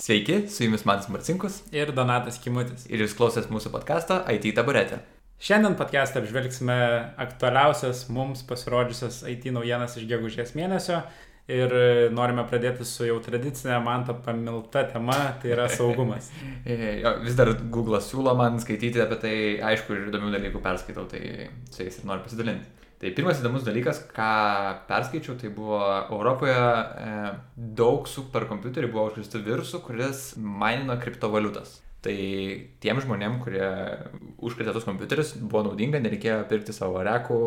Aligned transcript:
Sveiki, 0.00 0.48
su 0.48 0.64
jumis 0.64 0.84
Manas 0.84 1.08
Marcinkus 1.08 1.58
ir 1.72 1.90
Donatas 1.92 2.38
Kimutis. 2.40 2.86
ir 2.88 3.02
jūs 3.02 3.12
klausėt 3.18 3.50
mūsų 3.52 3.68
podcast'o 3.74 4.16
IT 4.32 4.46
taburetė. 4.56 5.02
Šiandien 5.44 5.74
podcast'ą 5.76 6.22
apžvelgsime 6.22 6.76
aktualiausias 7.20 8.06
mums 8.08 8.40
pasirodžiusias 8.48 9.18
IT 9.28 9.50
naujienas 9.52 9.98
iš 10.00 10.06
gegužės 10.08 10.54
mėnesio 10.56 11.02
ir 11.52 11.74
norime 12.16 12.46
pradėti 12.48 12.86
su 12.88 13.10
jau 13.10 13.18
tradicinė 13.20 13.76
man 13.84 14.06
ta 14.08 14.16
pamilta 14.16 14.86
tema, 14.88 15.18
tai 15.42 15.52
yra 15.52 15.68
saugumas. 15.76 16.32
E, 16.64 17.02
Vis 17.26 17.36
dar 17.36 17.52
Google'as 17.60 18.08
siūlo 18.08 18.32
man 18.40 18.56
skaityti 18.64 19.04
apie 19.04 19.20
tai, 19.20 19.34
aišku, 19.74 19.98
ir 19.98 20.08
įdomių 20.08 20.32
dalykų 20.38 20.64
perskaitau, 20.64 21.04
tai 21.12 21.50
su 21.68 21.84
jais 21.84 22.00
ir 22.00 22.08
noriu 22.08 22.24
pasidalinti. 22.24 22.88
Tai 23.00 23.10
pirmas 23.16 23.38
įdomus 23.40 23.64
dalykas, 23.64 24.02
ką 24.12 24.30
perskaičiau, 24.88 25.38
tai 25.40 25.48
buvo 25.56 25.80
Europoje 26.12 26.52
e, 26.52 27.30
daug 27.56 28.04
superkompiuterių 28.10 28.90
buvo 28.92 29.06
užkrėstų 29.08 29.40
virusų, 29.46 29.80
kuris 29.86 30.26
mainino 30.36 30.98
kriptovaliutas. 31.00 31.78
Tai 32.04 32.16
tiem 32.80 33.00
žmonėm, 33.00 33.38
kurie 33.44 33.64
užkrėtė 34.40 34.74
tus 34.76 34.84
kompiuterius, 34.88 35.32
buvo 35.40 35.64
naudinga, 35.66 36.00
nereikėjo 36.00 36.42
pirkti 36.48 36.76
savo 36.76 37.00
rekų, 37.04 37.40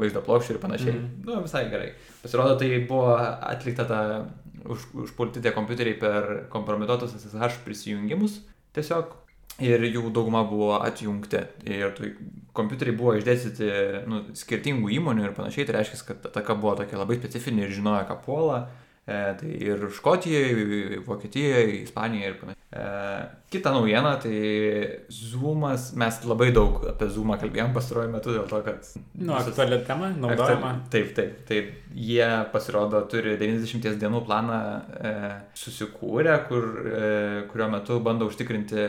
vaizdo 0.00 0.20
plokščių 0.24 0.54
ir 0.54 0.60
panašiai. 0.60 0.94
Mm. 1.00 1.10
Nu, 1.28 1.40
visai 1.44 1.66
gerai. 1.72 1.90
Pasirodo, 2.20 2.56
tai 2.60 2.70
buvo 2.88 3.16
atlikta 3.16 3.88
ta 3.88 4.00
už, 4.68 4.88
užpulti 5.06 5.40
tie 5.44 5.52
kompiuteriai 5.56 5.98
per 6.00 6.32
kompromituotus 6.52 7.16
SSH 7.18 7.64
prisijungimus 7.64 8.42
tiesiog. 8.76 9.16
Ir 9.62 9.84
jų 9.86 10.08
dauguma 10.14 10.42
buvo 10.48 10.72
atjungti. 10.82 11.44
Ir 11.70 11.92
tai 11.94 12.14
kompiuteriai 12.54 12.96
buvo 12.98 13.12
išdėstyti 13.18 13.68
nu, 14.10 14.24
skirtingų 14.34 14.90
įmonių 14.96 15.28
ir 15.28 15.36
panašiai. 15.36 15.68
Tai 15.68 15.76
reiškia, 15.78 16.00
kad 16.08 16.26
ataka 16.32 16.56
buvo 16.58 16.74
tokia 16.80 16.98
labai 16.98 17.20
specifinė 17.20 17.68
ir 17.68 17.76
žinojo, 17.76 18.02
ką 18.08 18.18
puola. 18.24 18.64
E, 19.04 19.16
tai 19.36 19.50
ir 19.60 19.82
Škotijoje, 19.92 20.98
Vokietijoje, 21.06 21.82
Ispanijoje 21.84 22.30
ir 22.32 22.36
panašiai. 22.40 22.60
E, 22.74 22.84
kita 23.52 23.70
naujiena, 23.74 24.14
tai 24.22 24.38
Zoomas, 25.12 25.90
mes 26.00 26.18
labai 26.24 26.48
daug 26.56 26.80
apie 26.90 27.10
Zoomą 27.12 27.36
kalbėjom 27.42 27.74
pastaruoju 27.76 28.10
metu 28.14 28.32
dėl 28.34 28.48
to, 28.50 28.62
kad... 28.64 28.88
Nu, 29.20 29.36
visas- 29.36 29.52
aktuali 29.52 29.78
tema, 29.86 30.08
naudojama. 30.18 30.72
Taip, 30.90 31.12
taip, 31.14 31.44
taip. 31.46 31.68
Jie 31.94 32.30
pasirodo 32.54 33.04
turi 33.12 33.36
90 33.38 34.00
dienų 34.00 34.24
planą 34.26 34.58
e, 34.98 35.14
susikūrę, 35.62 36.40
kur, 36.48 36.66
e, 36.88 37.12
kurio 37.52 37.70
metu 37.76 38.00
bando 38.02 38.26
užtikrinti 38.32 38.88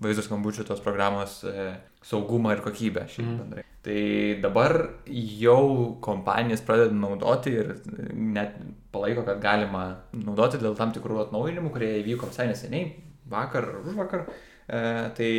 vaizdo 0.00 0.22
skambučių 0.26 0.66
tos 0.68 0.80
programos 0.84 1.38
e, 1.44 1.76
saugumą 2.04 2.52
ir 2.56 2.60
kokybę 2.64 3.06
šiaip 3.08 3.26
Mhm. 3.26 3.38
bendrai. 3.40 3.64
Tai 3.86 4.40
dabar 4.42 4.72
jau 5.06 5.96
kompanijas 6.02 6.60
pradeda 6.66 6.94
naudoti 6.94 7.52
ir 7.54 7.74
net 8.14 8.56
palaiko, 8.92 9.22
kad 9.24 9.40
galima 9.40 9.84
naudoti 10.12 10.58
dėl 10.58 10.74
tam 10.76 10.92
tikrų 10.92 11.20
atnaujinimų, 11.26 11.70
kurie 11.70 11.92
įvyko 12.02 12.26
visai 12.32 12.48
neseniai, 12.50 12.92
vakar 13.30 13.62
ar 13.64 13.80
už 13.86 13.94
vakar. 13.94 14.26
E, 14.68 14.78
tai 15.14 15.30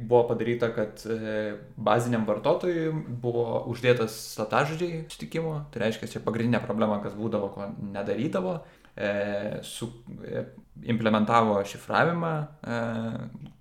buvo 0.00 0.22
padaryta, 0.30 0.70
kad 0.72 1.02
e, 1.04 1.58
baziniam 1.76 2.24
vartotojui 2.24 2.86
buvo 3.20 3.66
uždėtas 3.68 4.14
slaptažodžiai 4.38 5.02
sutikimo, 5.12 5.66
tai 5.70 5.82
reiškia, 5.84 6.08
čia 6.08 6.20
pagrindinė 6.24 6.62
problema, 6.64 6.96
kas 7.04 7.12
būdavo, 7.12 7.50
ko 7.52 7.68
nedarydavo, 7.92 8.62
e, 8.96 9.60
su, 9.62 9.88
e, 10.24 10.44
implementavo 10.92 11.58
šifravimą 11.64 12.32
e, 12.62 12.78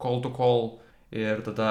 call 0.01 0.21
to 0.23 0.31
call 0.35 0.77
ir 1.11 1.41
tada 1.43 1.65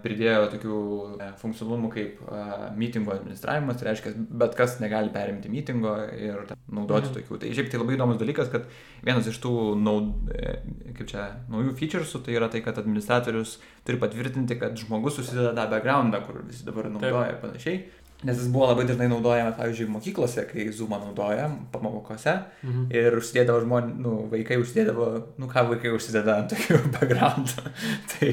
pridėjo 0.00 0.46
tokių 0.54 0.76
e, 1.20 1.26
funkcionalumų 1.36 1.90
kaip 1.92 2.22
e, 2.24 2.38
mitingo 2.80 3.12
administravimas, 3.12 3.76
tai 3.76 3.90
reiškia, 3.90 4.12
bet 4.40 4.54
kas 4.56 4.78
negali 4.80 5.12
perimti 5.12 5.50
mitingo 5.52 5.92
ir 6.16 6.46
ta- 6.48 6.56
naudoti 6.72 7.10
Mhm. 7.10 7.18
tokių. 7.18 7.38
Tai 7.42 7.50
šiaip 7.58 7.68
tai 7.70 7.80
labai 7.82 7.98
įdomus 7.98 8.16
dalykas, 8.22 8.48
kad 8.50 8.64
vienas 9.04 9.28
iš 9.28 9.42
tų 9.44 9.52
naud, 9.76 10.08
e, 10.32 10.56
kaip 10.96 11.06
čia, 11.12 11.26
naujų 11.52 11.76
featuresų 11.76 12.22
tai 12.24 12.38
yra 12.40 12.48
tai, 12.48 12.62
kad 12.64 12.78
administratorius 12.80 13.58
turi 13.84 14.00
patvirtinti, 14.00 14.56
kad 14.58 14.72
žmogus 14.80 15.20
susideda 15.20 15.52
tą 15.52 15.68
backgroundą, 15.76 16.24
kur 16.24 16.40
visi 16.48 16.64
dabar 16.64 16.88
naudoja 16.88 17.28
ir 17.34 17.40
panašiai. 17.44 17.84
Nes 18.26 18.34
jis 18.34 18.48
buvo 18.50 18.66
labai 18.66 18.82
dažnai 18.82 19.06
naudojamas, 19.12 19.54
pavyzdžiui, 19.54 19.92
mokyklose, 19.94 20.42
kai 20.48 20.64
Zoomą 20.74 20.98
naudoja 20.98 21.44
pamokose. 21.70 22.32
Mhm. 22.64 22.88
Ir 22.90 23.14
užsidėdavo 23.20 23.62
žmonės, 23.62 23.92
nu, 24.02 24.14
vaikai 24.32 24.58
užsidėdavo, 24.58 25.06
nu 25.38 25.50
ką 25.52 25.62
vaikai 25.68 25.92
užsideda 25.94 26.34
ant 26.40 26.50
tokių 26.50 26.80
backgroundų. 26.96 27.68
tai, 28.10 28.32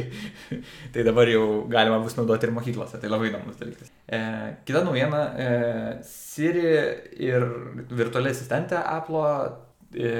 tai 0.95 1.05
dabar 1.05 1.29
jau 1.29 1.45
galima 1.69 2.01
bus 2.01 2.17
naudoti 2.17 2.49
ir 2.49 2.55
mokyklose, 2.57 2.97
tai 2.97 3.13
labai 3.13 3.29
įdomus 3.29 3.61
dalykas. 3.61 3.93
E, 4.09 4.23
kita 4.65 4.81
naujiena, 4.89 5.21
e, 5.37 5.53
Siri 6.09 6.65
ir 7.21 7.45
virtuali 7.93 8.33
asistentė 8.33 8.81
Apple 8.81 9.29
e, 9.93 10.11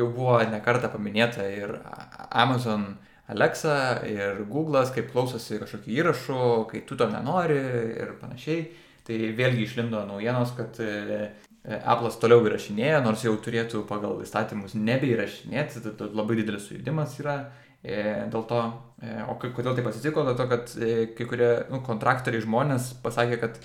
jau 0.00 0.08
buvo 0.16 0.40
nekarta 0.48 0.88
paminėta 0.88 1.44
ir 1.44 1.76
Amazon 2.30 2.94
Alexa 3.30 4.00
ir 4.08 4.46
Google'as, 4.48 4.90
kaip 4.96 5.12
klausosi 5.12 5.60
kažkokių 5.60 5.98
įrašų, 6.00 6.44
kai 6.72 6.86
tu 6.88 6.96
to 6.96 7.06
nenori 7.12 7.60
ir 8.00 8.16
panašiai. 8.22 8.70
Tai 9.06 9.16
vėlgi 9.38 9.64
išlindo 9.66 10.02
naujienos, 10.08 10.52
kad 10.58 10.76
e, 10.82 10.90
e, 11.64 11.78
Apple'as 11.80 12.18
toliau 12.20 12.44
įrašinėja, 12.46 13.00
nors 13.04 13.24
jau 13.24 13.32
turėtų 13.42 13.84
pagal 13.88 14.20
įstatymus 14.24 14.76
nebeįrašinėti, 14.76 15.82
tai 15.86 16.08
labai 16.12 16.38
didelis 16.40 16.68
sujudimas 16.68 17.16
yra. 17.22 17.40
E, 17.80 18.26
dėl 18.28 18.42
to, 18.44 18.60
o 19.32 19.34
kodėl 19.40 19.72
taip 19.72 19.86
atsitiko, 19.88 20.26
dėl 20.26 20.34
to, 20.36 20.44
kad 20.50 20.72
kai 21.16 21.26
kurie 21.30 21.48
nu, 21.72 21.80
kontraktoriai 21.86 22.44
žmonės 22.44 22.90
pasakė, 23.00 23.38
kad 23.40 23.56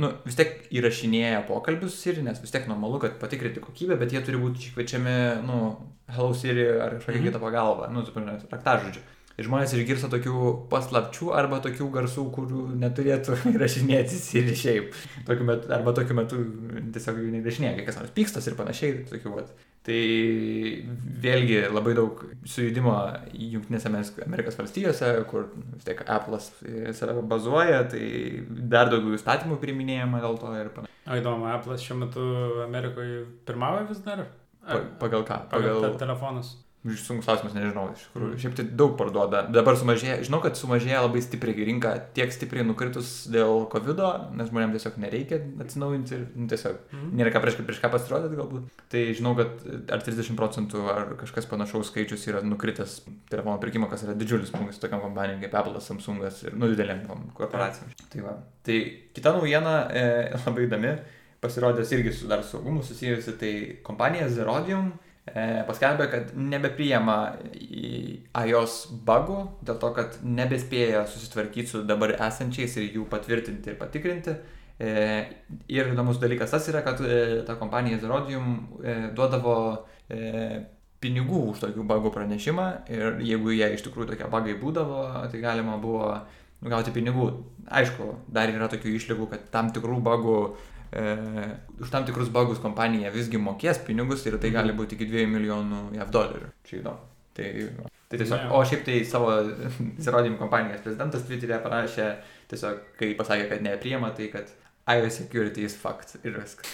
nu, 0.00 0.08
vis 0.24 0.38
tiek 0.38 0.54
įrašinėja 0.74 1.42
pokalbius 1.46 1.98
Siri, 2.00 2.24
nes 2.24 2.40
vis 2.40 2.54
tiek 2.54 2.64
normalu, 2.70 3.02
kad 3.04 3.18
patikrinti 3.20 3.60
kokybę, 3.60 3.98
bet 4.00 4.16
jie 4.16 4.24
turi 4.24 4.40
būti 4.40 4.72
kviečiami, 4.72 5.44
nu, 5.44 5.60
Hello 6.08 6.32
Siri 6.32 6.64
ar 6.80 6.96
kažkokia 6.96 7.20
Mhm. 7.20 7.28
kita 7.28 7.42
pagalba, 7.44 7.90
nu, 7.92 8.00
suprantame, 8.08 8.40
raktažodžių. 8.48 9.04
Ir 9.38 9.46
žmonės 9.46 9.70
išgirsta 9.78 10.08
tokių 10.10 10.48
paslapčių 10.72 11.28
arba 11.38 11.60
tokių 11.62 11.86
garsų, 11.94 12.24
kurių 12.34 12.64
neturėtų 12.82 13.36
įrašinėti 13.54 14.18
Siri 14.18 14.56
šiaip. 14.58 14.96
Tokiu 15.28 15.46
metu, 15.46 15.70
arba 15.74 15.94
tokiu 15.94 16.16
metu 16.18 16.40
tiesiog 16.94 17.20
jų 17.22 17.30
neįrašinėja, 17.36 17.76
kai 17.78 17.86
kas 17.86 18.00
nors 18.00 18.14
pykstas 18.16 18.50
ir 18.50 18.58
panašiai. 18.58 19.04
Tokių, 19.12 19.34
vat. 19.36 19.52
Tai 19.86 20.00
vėlgi 21.22 21.60
labai 21.70 21.94
daug 21.96 22.18
sujudimo 22.50 22.96
Junktinėse 23.32 23.88
Amerikos 24.26 24.58
valstijose, 24.58 25.12
kur 25.30 25.46
vis 25.54 25.86
tiek 25.86 26.02
Apple'as 26.02 26.50
save 26.98 27.22
bazuoja, 27.30 27.84
tai 27.94 28.02
dar 28.74 28.90
daugiau 28.92 29.16
įstatymų 29.16 29.60
priminėjama 29.62 30.20
dėl 30.24 30.38
to 30.42 30.52
ir 30.58 30.72
panašiai. 30.74 30.96
O 31.08 31.16
įdomu, 31.22 31.48
Apple'as 31.54 31.86
šiuo 31.86 32.02
metu 32.02 32.24
Amerikoje 32.66 33.22
pirmauja 33.48 33.86
vis 33.88 34.02
dar? 34.04 34.26
Pa, 34.66 34.82
pagal 35.00 35.24
ką? 35.24 35.44
Pagal 35.54 35.78
Pagal... 35.78 35.86
te- 35.86 36.02
telefonus. 36.04 36.56
Sunkus 36.86 37.26
klausimas, 37.26 37.52
nežinau, 37.56 37.88
iš 37.90 38.04
tikrųjų. 38.06 38.28
Mm. 38.30 38.38
Šiaip 38.38 38.52
tai 38.54 38.64
daug 38.78 38.92
parduoda. 38.96 39.40
Dabar 39.50 39.74
sumažėja, 39.76 40.20
žinau, 40.24 40.38
kad 40.44 40.54
sumažėja 40.56 41.00
labai 41.02 41.20
stipriai 41.24 41.66
rinka, 41.66 41.90
tiek 42.14 42.30
stipriai 42.32 42.62
nukritus 42.64 43.26
dėl 43.34 43.64
COVID, 43.72 43.98
nes 44.38 44.48
žmonėms 44.52 44.76
tiesiog 44.78 45.00
nereikia 45.02 45.40
atsinaujinti 45.64 46.14
ir 46.14 46.22
nu, 46.36 46.46
tiesiog 46.48 46.78
Mhm. 46.94 47.10
nėra 47.18 47.32
ką 47.34 47.42
prieš, 47.42 47.58
prieš 47.66 47.80
ką 47.82 47.90
pasirodyti 47.90 48.38
galbūt. 48.38 48.70
Tai 48.94 49.02
žinau, 49.18 49.34
kad 49.36 49.66
ar 49.90 50.04
30 50.06 50.38
procentų 50.38 50.84
ar 50.94 51.16
kažkas 51.18 51.50
panašaus 51.50 51.90
skaičius 51.90 52.28
yra 52.30 52.44
nukritęs 52.46 53.02
telefono 53.28 53.58
pirkimo, 53.58 53.90
kas 53.90 54.06
yra 54.06 54.14
didžiulis 54.14 54.54
smūgis 54.54 54.78
tokiam 54.78 55.02
kompanijom 55.02 55.42
kaip 55.42 55.58
Apple, 55.58 55.82
Samsungas 55.82 56.44
ir 56.44 56.54
nu 56.54 56.70
didelėm 56.70 57.02
korporacijom. 57.34 57.90
Tai, 58.08 58.22
va. 58.22 58.38
tai 58.62 58.78
kita 59.18 59.34
naujiena 59.34 59.74
e, 59.90 60.06
labai 60.46 60.68
įdomi, 60.70 60.94
pasirodęs 61.42 61.92
irgi 61.98 62.14
su 62.14 62.30
dar 62.30 62.46
saugumu 62.46 62.82
susijusi, 62.86 63.34
tai 63.38 63.52
kompanija 63.82 64.28
Zerodium 64.30 64.92
e, 64.94 65.07
paskelbė, 65.68 66.06
kad 66.12 66.30
nebepriema 66.36 67.16
iOS 67.58 68.76
bugų, 69.06 69.40
dėl 69.66 69.80
to, 69.82 69.90
kad 69.96 70.20
nebespėja 70.24 71.02
susitvarkyti 71.10 71.72
su 71.72 71.82
dabar 71.88 72.14
esančiais 72.16 72.78
ir 72.78 72.88
jų 72.96 73.08
patvirtinti 73.10 73.72
ir 73.72 73.76
patikrinti. 73.80 74.36
E, 74.78 74.90
ir 75.66 75.90
įdomus 75.90 76.20
dalykas 76.22 76.52
tas 76.54 76.68
yra, 76.70 76.84
kad 76.86 77.00
e, 77.02 77.42
ta 77.46 77.56
kompanija 77.58 77.98
Zerodium 77.98 78.52
e, 78.78 78.98
duodavo 79.16 79.54
e, 80.06 80.60
pinigų 81.02 81.40
už 81.52 81.62
tokių 81.64 81.86
bugų 81.86 82.12
pranešimą 82.14 82.66
ir 82.94 83.18
jeigu 83.26 83.54
jie 83.54 83.72
iš 83.74 83.82
tikrųjų 83.86 84.12
tokie 84.12 84.28
bugai 84.30 84.54
būdavo, 84.58 85.02
tai 85.32 85.42
galima 85.42 85.76
buvo 85.82 86.12
gauti 86.62 86.94
pinigų. 86.94 87.28
Aišku, 87.68 88.06
dar 88.34 88.50
yra 88.50 88.70
tokių 88.70 88.94
išlygų, 88.96 89.28
kad 89.30 89.50
tam 89.54 89.70
tikrų 89.74 89.98
bugų 90.02 90.38
E, 90.92 91.02
už 91.80 91.90
tam 91.92 92.06
tikrus 92.08 92.30
bugus 92.32 92.60
kompanija 92.62 93.12
visgi 93.12 93.40
mokės 93.40 93.82
pinigus 93.84 94.24
ir 94.26 94.38
tai 94.40 94.50
gali 94.54 94.72
būti 94.76 94.96
iki 94.96 95.08
2 95.10 95.26
milijonų 95.34 95.82
JAV 95.98 96.12
dolerių. 96.14 96.52
Čia 96.68 96.80
įdomu. 96.80 97.04
Tai, 97.38 97.50
tai 98.10 98.18
tiesiog, 98.18 98.38
Ne. 98.40 98.48
o 98.56 98.62
šiaip 98.66 98.86
tai 98.86 98.96
savo 99.06 99.34
įrodymų 100.06 100.38
kompanijos 100.40 100.80
prezidentas 100.82 101.26
Twitter'e 101.28 101.60
parašė, 101.62 102.08
tiesiog, 102.50 102.80
kai 102.98 103.12
pasakė, 103.18 103.44
kad 103.52 103.62
nepriema, 103.62 104.10
tai 104.16 104.30
kad 104.32 104.50
iOS 104.88 105.20
security 105.20 105.66
is 105.68 105.76
fact 105.76 106.16
ir 106.24 106.38
viskas. 106.40 106.72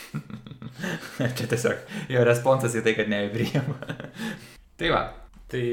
Čia 1.36 1.50
tiesiog 1.50 1.84
jo 2.14 2.24
responsas 2.24 2.76
į 2.78 2.84
tai, 2.86 2.94
kad 2.96 3.10
nepriema. 3.10 3.76
tai 4.78 4.94
va. 4.94 5.04
Tai 5.50 5.64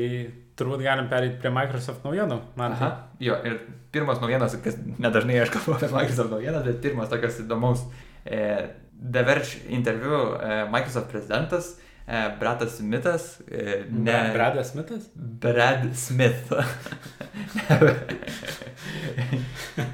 turbūt 0.59 0.83
galim 0.83 1.07
perėti 1.09 1.39
prie 1.41 1.49
Microsoft 1.53 2.03
naujienų. 2.05 2.37
Man 2.59 2.75
Aha, 2.75 2.89
jo, 3.23 3.37
ir 3.47 3.61
pirmas 3.93 4.19
naujienas, 4.21 4.57
kas 4.65 4.75
nedažnai 5.01 5.39
aš 5.41 5.53
kalbu 5.53 5.77
apie 5.77 5.89
Microsoft 5.93 6.33
naujienas, 6.33 6.65
bet 6.67 6.81
pirmas 6.83 7.09
tokias 7.13 7.39
įdomus. 7.45 7.85
E, 8.25 8.67
The 9.11 9.23
Verge 9.23 9.57
interviu 9.69 10.35
e, 10.35 10.65
Microsoft 10.71 11.09
prezidentas 11.09 11.79
e, 12.07 12.29
Bratas 12.39 12.71
Smithas, 12.77 13.41
ne... 13.89 14.31
Bradas 14.33 14.67
Smithas? 14.71 15.09
Brad 15.15 15.95
Smith. 15.95 16.51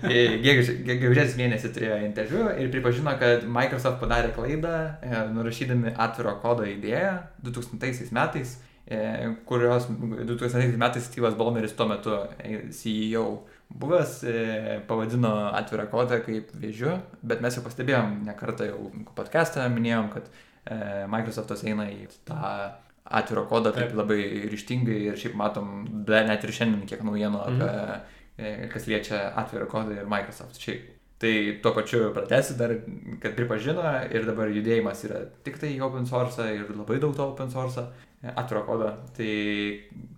Gegužės 0.07 1.35
mėnesį 1.37 1.71
turėjo 1.75 1.97
interviu 2.05 2.47
ir 2.57 2.71
pripažino, 2.73 3.13
kad 3.19 3.43
Microsoft 3.47 3.99
padarė 4.01 4.31
klaidą, 4.35 4.77
nurašydami 5.35 5.93
atviro 5.95 6.33
kodo 6.41 6.65
idėją 6.67 7.13
2000 7.45 8.11
metais, 8.15 8.57
kurios 9.45 9.87
2000 9.91 10.79
metais 10.79 11.07
Steve'as 11.07 11.37
Ballmeris 11.37 11.75
tuo 11.77 11.87
metu 11.91 12.17
CEO 12.73 13.25
buvęs 13.69 14.19
pavadino 14.89 15.33
atvirą 15.57 15.87
kodą 15.91 16.21
kaip 16.25 16.51
vėžiu, 16.57 16.97
bet 17.21 17.43
mes 17.43 17.57
jau 17.57 17.63
pastebėjom, 17.65 18.19
nekartą 18.27 18.69
jau 18.71 18.91
podcastą 19.17 19.67
minėjom, 19.73 20.11
kad 20.15 20.29
Microsoftas 21.11 21.63
eina 21.67 21.85
į 21.91 22.07
tą 22.27 22.39
atviro 23.07 23.45
kodą 23.47 23.71
taip, 23.75 23.93
labai 23.95 24.19
ryštingai 24.51 24.97
ir 25.11 25.19
šiaip 25.19 25.37
matom, 25.39 25.85
net 26.07 26.43
ir 26.43 26.55
šiandien 26.55 26.87
kiek 26.89 27.05
naujienų 27.07 27.43
apie 27.43 27.67
mm 27.67 28.15
E, 28.37 28.67
kas 28.69 28.85
liečia 28.85 29.31
atvirą 29.41 29.65
kodą 29.71 29.95
ir 29.97 30.09
Microsoft 30.09 30.61
šiaip. 30.61 30.91
Tai 31.17 31.33
tuo 31.63 31.71
pačiu 31.73 32.11
pratesi 32.13 32.53
dar, 32.59 32.75
kad 33.21 33.33
pripažino 33.33 33.81
ir 34.13 34.27
dabar 34.27 34.51
judėjimas 34.53 34.99
yra 35.07 35.23
tik 35.45 35.57
tai 35.57 35.71
open 35.81 36.05
source 36.05 36.45
ir 36.53 36.67
labai 36.75 36.99
daug 37.01 37.15
to 37.17 37.25
open 37.25 37.49
source 37.49 37.87
atviro 38.21 38.61
kodo. 38.67 38.91
Tai 39.17 39.31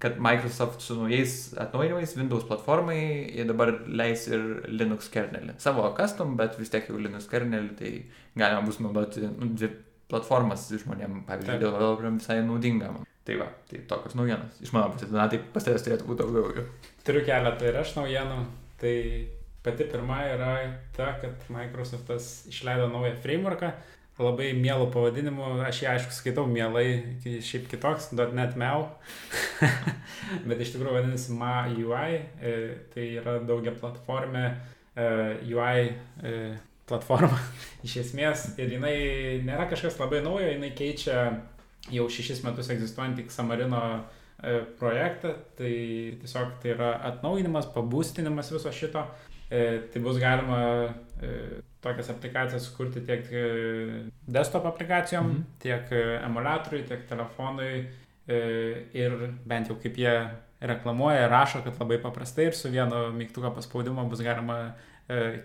kad 0.04 0.19
Microsoft 0.19 0.84
su 0.84 0.98
naujais 1.00 1.54
atnaujinimais 1.57 2.16
Windows 2.18 2.44
platformai 2.48 3.00
jie 3.31 3.48
dabar 3.48 3.74
leis 3.88 4.28
ir 4.28 4.44
Linux 4.68 5.07
kernelį. 5.13 5.56
Savo 5.63 5.88
custom, 5.96 6.36
bet 6.40 6.60
vis 6.60 6.72
tiek 6.74 6.92
jau 6.92 7.00
Linux 7.00 7.31
kernelį, 7.31 7.72
tai 7.80 7.94
galima 8.36 8.66
bus 8.68 8.80
naudoti 8.84 9.24
nu, 9.24 9.54
dvi 9.56 9.72
platformas 10.10 10.68
žmonėm, 10.74 11.24
pavyzdžiui, 11.28 11.60
developeriam 11.63 12.19
visai 12.19 12.40
naudingam. 12.44 13.04
Tai 13.28 13.36
va, 13.40 13.50
tai 13.69 13.84
tokios 13.88 14.16
naujienos. 14.18 14.56
Iš 14.63 14.72
mano 14.74 14.92
pusės, 14.94 15.12
na, 15.13 15.28
tai 15.30 15.40
pas 15.54 15.63
tavęs 15.63 15.84
turėtų 15.86 16.07
būti 16.10 16.25
daugiau. 16.34 16.69
Turiu 17.06 17.22
keletą 17.28 17.68
ir 17.69 17.84
aš 17.84 17.94
naujienų. 18.00 18.40
Tai 18.80 18.96
pati 19.69 19.88
pirma 19.94 20.19
yra 20.33 20.51
ta, 20.98 21.13
kad 21.21 21.48
Microsoftas 21.54 22.48
išleido 22.50 22.89
naują 22.92 23.16
frameworką, 23.24 23.71
labai 24.19 24.50
mielų 24.57 24.89
pavadinimų, 24.92 25.51
aš 25.63 25.83
jį 25.83 25.89
aišku 25.94 26.16
skaitau 26.16 26.44
mielai, 26.50 26.88
šiaip 27.24 27.69
kitoks, 27.71 28.10
.NET 28.18 28.57
MEU, 28.60 28.88
bet 30.50 30.60
iš 30.60 30.74
tikrųjų 30.74 30.98
vadinasi 30.98 31.38
MAUI, 31.39 32.18
e, 32.44 32.56
tai 32.92 33.06
yra 33.21 33.38
daugia 33.48 33.71
platformė 33.77 34.44
e, 34.50 35.07
UI 35.54 35.86
e, 35.88 36.36
platforma 36.89 37.39
iš 37.88 38.00
esmės. 38.04 38.50
Ir 38.60 38.75
jinai 38.75 38.98
nėra 39.48 39.69
kažkas 39.72 40.00
labai 40.01 40.24
naujo, 40.25 40.50
jinai 40.51 40.74
keičia 40.75 41.30
jau 41.94 42.07
šešis 42.12 42.44
metus 42.44 42.69
egzistuojantį 42.74 43.30
Samarino 43.31 43.81
e, 43.95 44.60
projektą, 44.81 45.36
tai 45.57 45.74
tiesiog 46.22 46.57
tai 46.63 46.74
yra 46.75 46.94
atnaujinimas, 47.13 47.72
pabūstinimas 47.75 48.51
viso 48.56 48.74
šito. 48.75 49.06
E, 49.50 49.62
tai 49.92 50.01
bus 50.01 50.19
galima 50.22 50.60
e, 51.22 51.62
tokias 51.81 52.12
aplikacijas 52.13 52.68
kurti 52.75 53.01
tiek 53.07 53.25
desktop 54.28 54.66
aplikacijom, 54.66 55.31
-hmm. 55.31 55.44
tiek 55.60 55.92
emulatoriui, 56.25 56.84
tiek 56.88 57.07
telefonui 57.07 57.88
ir 58.94 59.13
bent 59.46 59.68
jau 59.72 59.75
kaip 59.81 59.96
jie 59.98 60.30
reklamuoja, 60.62 61.28
rašo, 61.28 61.63
kad 61.63 61.80
labai 61.80 61.98
paprastai 61.98 62.46
ir 62.46 62.54
su 62.54 62.69
vienu 62.69 63.12
mygtuko 63.12 63.50
paspaudimu 63.56 64.06
bus 64.10 64.22
galima 64.22 64.75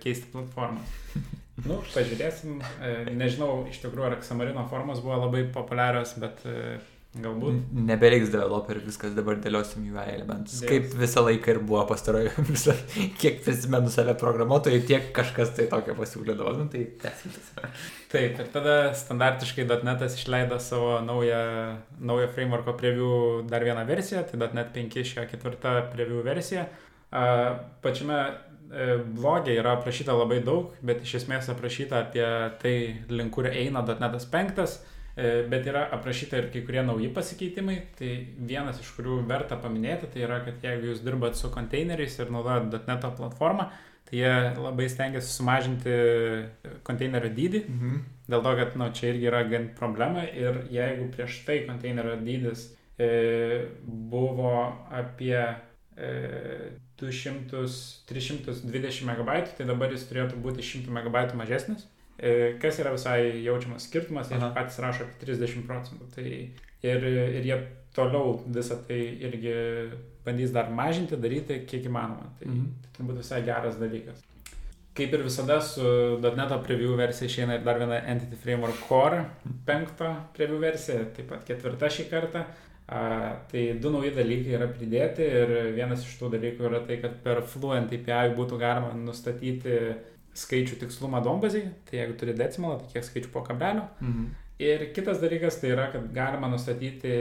keisti 0.02 0.28
platformą. 0.32 0.80
Nu, 1.62 1.78
pažiūrėsim. 1.94 2.58
E, 2.82 2.92
nežinau, 3.14 3.62
iš 3.70 3.78
tikrųjų, 3.84 4.08
ar 4.08 4.16
Xamarino 4.24 4.64
formos 4.70 5.02
buvo 5.04 5.20
labai 5.22 5.44
populiarios, 5.54 6.16
bet 6.18 6.42
e, 6.50 6.80
galbūt. 7.22 7.58
Nebereiks 7.88 8.30
developerių, 8.32 8.82
viskas 8.88 9.12
dabar 9.16 9.38
dėliosim 9.42 9.84
UI 9.90 10.04
elementus. 10.14 10.60
Dėlis. 10.62 10.70
Kaip 10.70 10.96
visą 11.00 11.24
laiką 11.26 11.52
ir 11.54 11.60
buvo 11.66 11.82
pastarojo, 11.88 12.32
visą, 12.50 12.76
kiek 13.20 13.42
prisimenu 13.44 13.92
save 13.92 14.16
programuotojai, 14.20 14.80
tiek 14.88 15.10
kažkas 15.16 15.52
tai 15.58 15.68
tokio 15.72 15.96
pasiūlydavo. 15.98 16.54
Nu, 16.60 16.68
tai 16.72 16.86
tęsimas. 17.02 17.52
Taip, 18.14 18.38
ir 18.38 18.50
tada 18.54 18.78
standartiškai 18.94 19.66
.NET'as 19.66 20.18
išleido 20.20 20.60
savo 20.62 20.96
naują, 21.02 21.42
naują 21.98 22.30
frameworko 22.34 22.76
preview 22.78 23.44
dar 23.50 23.66
vieną 23.66 23.86
versiją, 23.88 24.24
tai 24.30 24.50
.NET 24.54 24.74
5 24.74 24.98
šią 25.12 25.28
ketvirtą 25.30 25.78
preview 25.94 26.22
versiją. 26.26 26.68
Pačiame 27.82 28.20
E, 28.74 28.96
blogė 28.98 29.54
yra 29.60 29.76
aprašyta 29.78 30.14
labai 30.16 30.40
daug, 30.44 30.72
bet 30.82 31.04
iš 31.04 31.18
esmės 31.20 31.50
aprašyta 31.52 32.00
apie 32.00 32.24
tai, 32.62 32.74
link 33.12 33.34
kur 33.36 33.46
eina 33.46 33.84
.NET 33.86 34.16
5, 34.32 34.62
e, 34.64 34.93
bet 35.14 35.66
yra 35.70 35.84
aprašyta 35.94 36.40
ir 36.40 36.46
kai 36.50 36.64
kurie 36.66 36.82
nauji 36.82 37.12
pasikeitimai. 37.14 37.76
Tai 37.98 38.10
vienas 38.50 38.80
iš 38.82 38.90
kurių 38.96 39.20
verta 39.28 39.58
paminėti, 39.62 40.10
tai 40.10 40.24
yra, 40.26 40.40
kad 40.46 40.64
jeigu 40.64 40.90
jūs 40.90 41.04
dirbat 41.06 41.38
su 41.38 41.52
konteineriais 41.54 42.18
ir 42.18 42.32
naudojat 42.34 42.88
.NET 42.88 43.06
platformą, 43.18 43.68
tai 44.08 44.18
jie 44.18 44.32
labai 44.58 44.88
stengiasi 44.90 45.30
sumažinti 45.32 45.94
konteinerio 46.86 47.30
dydį, 47.34 47.60
mhm. 47.68 48.00
dėl 48.30 48.40
to, 48.46 48.52
kad 48.60 48.70
nu, 48.80 48.88
čia 48.96 49.12
irgi 49.12 49.28
yra 49.30 49.42
gan 49.50 49.64
problema 49.78 50.22
ir 50.26 50.52
jeigu 50.74 51.04
prieš 51.14 51.32
tai 51.46 51.56
konteinerio 51.68 52.14
dydis 52.20 52.60
e, 52.98 53.08
buvo 53.86 54.54
apie 54.92 55.40
e, 55.40 55.46
200-320 57.00 59.08
MB, 59.08 59.28
tai 59.58 59.66
dabar 59.66 59.92
jis 59.92 60.06
turėtų 60.10 60.34
būti 60.42 60.62
100 60.62 60.90
MB 60.94 61.16
mažesnis. 61.38 61.80
E, 62.18 62.54
kas 62.62 62.78
yra 62.78 62.92
visai 62.94 63.42
jaučiamas 63.42 63.88
skirtumas, 63.88 64.30
jie 64.30 64.38
patys 64.54 64.78
rašo 64.82 65.08
apie 65.08 65.26
30 65.26 65.64
procentų. 65.66 66.10
Tai 66.14 66.28
ir, 66.30 67.08
ir 67.40 67.48
jie 67.48 67.56
toliau 67.94 68.36
visą 68.46 68.78
tai 68.86 69.00
irgi 69.26 69.54
bandys 70.24 70.52
dar 70.54 70.70
mažinti, 70.70 71.18
daryti 71.20 71.62
kiek 71.68 71.88
įmanoma. 71.90 72.30
Tai, 72.38 72.50
mhm. 72.50 72.70
tai 72.84 72.94
turbūt 72.98 73.20
visai 73.22 73.42
geras 73.46 73.80
dalykas. 73.80 74.22
Kaip 74.94 75.10
ir 75.16 75.24
visada 75.26 75.58
su 75.58 75.82
.NET 76.22 76.52
preview 76.62 76.94
versija 76.94 77.26
išeina 77.26 77.56
ir 77.58 77.64
dar 77.66 77.80
viena 77.80 77.98
Entity 78.12 78.38
Framework 78.38 78.84
Core 78.86 79.24
penkto 79.66 80.12
preview 80.36 80.60
versija, 80.62 81.08
taip 81.16 81.32
pat 81.32 81.42
ketvirta 81.48 81.90
šį 81.90 82.06
kartą. 82.12 82.44
A, 82.84 83.00
tai 83.48 83.62
du 83.80 83.90
nauji 83.90 84.12
dalykai 84.14 84.54
yra 84.58 84.68
pridėti 84.68 85.24
ir 85.24 85.52
vienas 85.74 86.02
iš 86.04 86.18
tų 86.20 86.28
dalykų 86.34 86.66
yra 86.68 86.82
tai, 86.84 86.98
kad 87.00 87.16
per 87.24 87.40
Fluent 87.48 87.94
API 87.96 88.34
būtų 88.36 88.58
galima 88.60 88.92
nustatyti 88.98 89.78
skaičių 90.38 90.78
tikslumą 90.82 91.20
dombazai, 91.24 91.68
tai 91.88 92.00
jeigu 92.00 92.16
turi 92.20 92.34
decimalą, 92.38 92.80
tai 92.80 92.96
kiek 92.96 93.06
skaičių 93.06 93.30
po 93.34 93.44
kablelio. 93.46 93.86
Mhm. 94.00 94.32
Ir 94.64 94.88
kitas 94.94 95.20
dalykas 95.22 95.58
tai 95.60 95.72
yra, 95.74 95.88
kad 95.90 96.10
galima 96.14 96.48
nustatyti 96.50 97.14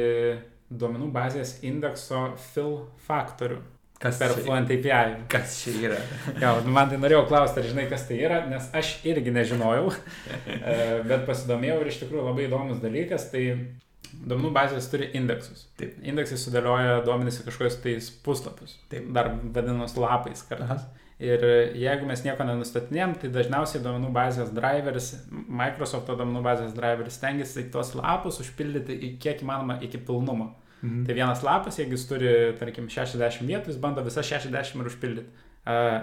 duomenų 0.74 1.10
bazės 1.14 1.58
indekso 1.66 2.28
fill 2.54 2.84
faktorių. 3.08 3.62
Kas 4.04 4.18
per 4.20 4.34
Fluent 4.36 4.68
API. 4.74 5.24
Kas 5.32 5.62
čia 5.62 5.74
yra? 5.88 6.00
jo, 6.42 6.52
man 6.76 6.90
tai 6.92 6.98
norėjau 7.00 7.24
klausti, 7.30 7.62
ar 7.62 7.70
žinai, 7.70 7.86
kas 7.92 8.04
tai 8.10 8.18
yra, 8.20 8.42
nes 8.52 8.68
aš 8.76 8.98
irgi 9.08 9.32
nežinojau, 9.32 9.94
e, 10.58 10.76
bet 11.08 11.24
pasidomėjau 11.30 11.80
ir 11.80 11.92
iš 11.94 12.02
tikrųjų 12.04 12.28
labai 12.28 12.50
įdomus 12.50 12.84
dalykas. 12.84 13.30
Tai 13.32 13.46
Duomenų 14.14 14.52
bazės 14.54 14.86
turi 14.92 15.08
indeksus. 15.18 15.64
Taip. 15.80 15.96
Indeksai 16.06 16.38
sudėlioja 16.38 17.00
duomenys 17.06 17.40
į 17.42 17.48
kažkokius 17.48 17.80
tais 17.82 18.10
puslapius. 18.24 18.76
Taip. 18.92 19.08
Dar 19.16 19.32
vadinamas 19.42 19.96
lapais 19.98 20.44
kartais. 20.46 20.84
Aha. 20.84 21.03
Ir 21.22 21.44
jeigu 21.78 22.08
mes 22.10 22.24
nieko 22.26 22.46
nenustatinėm, 22.48 23.14
tai 23.22 23.30
dažniausiai 23.32 23.84
duomenų 23.84 24.10
bazės 24.16 24.50
driveris, 24.56 25.12
Microsoft 25.30 26.10
duomenų 26.10 26.42
bazės 26.44 26.74
driveris 26.76 27.20
stengiasi 27.20 27.68
tuos 27.74 27.94
lapus 27.96 28.42
užpildyti 28.44 29.14
kiek 29.22 29.44
įmanoma 29.46 29.78
iki 29.86 30.02
pilnumo. 30.02 30.54
Mhm. 30.82 31.04
Tai 31.08 31.16
vienas 31.16 31.44
lapas, 31.46 31.78
jeigu 31.80 31.96
jis 31.96 32.08
turi, 32.10 32.32
tarkim, 32.60 32.90
60 32.92 33.48
vietų, 33.48 33.72
jis 33.72 33.82
bando 33.84 34.04
visas 34.04 34.28
60 34.28 34.82
ir 34.82 34.90
užpildyti. 34.92 35.50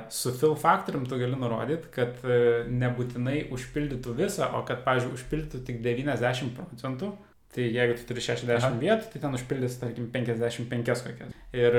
Su 0.09 0.31
fill 0.33 0.55
faktorium 0.57 1.03
tu 1.05 1.19
gali 1.21 1.37
nurodyti, 1.37 1.91
kad 1.93 2.23
uh, 2.25 2.63
nebūtinai 2.73 3.51
užpildytų 3.53 4.15
visą, 4.17 4.47
o 4.57 4.63
kad, 4.65 4.81
pavyzdžiui, 4.87 5.19
užpildytų 5.19 5.61
tik 5.67 5.83
90 5.85 6.55
procentų, 6.57 7.11
Tai 7.51 7.65
jeigu 7.67 7.97
tu 7.99 8.05
turi 8.07 8.23
60 8.23 8.63
Aha. 8.63 8.77
vietų, 8.79 9.09
tai 9.11 9.21
ten 9.25 9.35
užpildys, 9.35 9.81
tarkim, 9.81 10.07
55 10.13 10.91
kokias. 11.03 11.33
Ir 11.57 11.77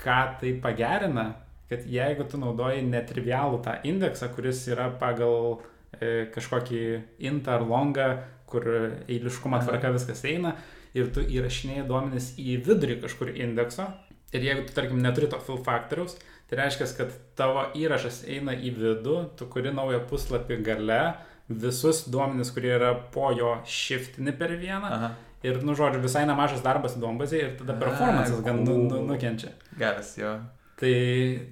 ką 0.00 0.18
tai 0.42 0.52
pagerina, 0.60 1.30
kad 1.72 1.88
jeigu 1.88 2.28
tu 2.28 2.40
naudoji 2.40 2.84
netrivialų 2.86 3.62
tą 3.64 3.78
indeksą, 3.88 4.28
kuris 4.36 4.62
yra 4.70 4.90
pagal 5.00 5.58
e, 5.98 6.28
kažkokį 6.34 6.84
int 7.28 7.48
ar 7.48 7.64
longą, 7.66 8.08
kur 8.52 8.68
eiliškumo 9.08 9.62
tvarka 9.64 9.92
viskas 9.94 10.22
eina, 10.28 10.54
ir 10.96 11.08
tu 11.14 11.24
įrašinėjai 11.24 11.86
duomenis 11.88 12.32
į 12.40 12.58
vidurį 12.66 12.98
kažkur 13.06 13.32
indekso, 13.32 13.88
ir 14.32 14.44
jeigu 14.44 14.66
tu, 14.68 14.76
tarkim, 14.76 15.00
neturi 15.04 15.30
to 15.32 15.40
fill 15.44 15.60
faktoriaus, 15.64 16.18
tai 16.50 16.60
reiškia, 16.60 16.88
kad 16.98 17.12
tavo 17.38 17.64
įrašas 17.78 18.22
eina 18.28 18.52
į 18.52 18.74
vidų, 18.76 19.18
tu 19.40 19.48
kuri 19.52 19.72
naują 19.72 20.02
puslapį 20.10 20.60
gale, 20.66 21.02
visus 21.48 22.04
duomenis, 22.12 22.52
kurie 22.54 22.74
yra 22.76 22.94
po 23.14 23.32
jo 23.36 23.56
shiftini 23.68 24.34
per 24.36 24.56
vieną. 24.60 24.96
Aha. 24.98 25.12
Ir, 25.42 25.58
nu, 25.66 25.74
žodžiu, 25.74 25.98
visai 26.04 26.22
nemažas 26.28 26.62
darbas 26.62 26.94
duombazė 27.02 27.40
ir 27.40 27.54
tada 27.58 27.74
performances 27.80 28.44
gan 28.46 28.60
nu, 28.62 28.76
nu, 28.86 29.00
nukenčia. 29.08 29.50
Geras, 29.78 30.14
jo. 30.20 30.36
Tai, 30.82 30.94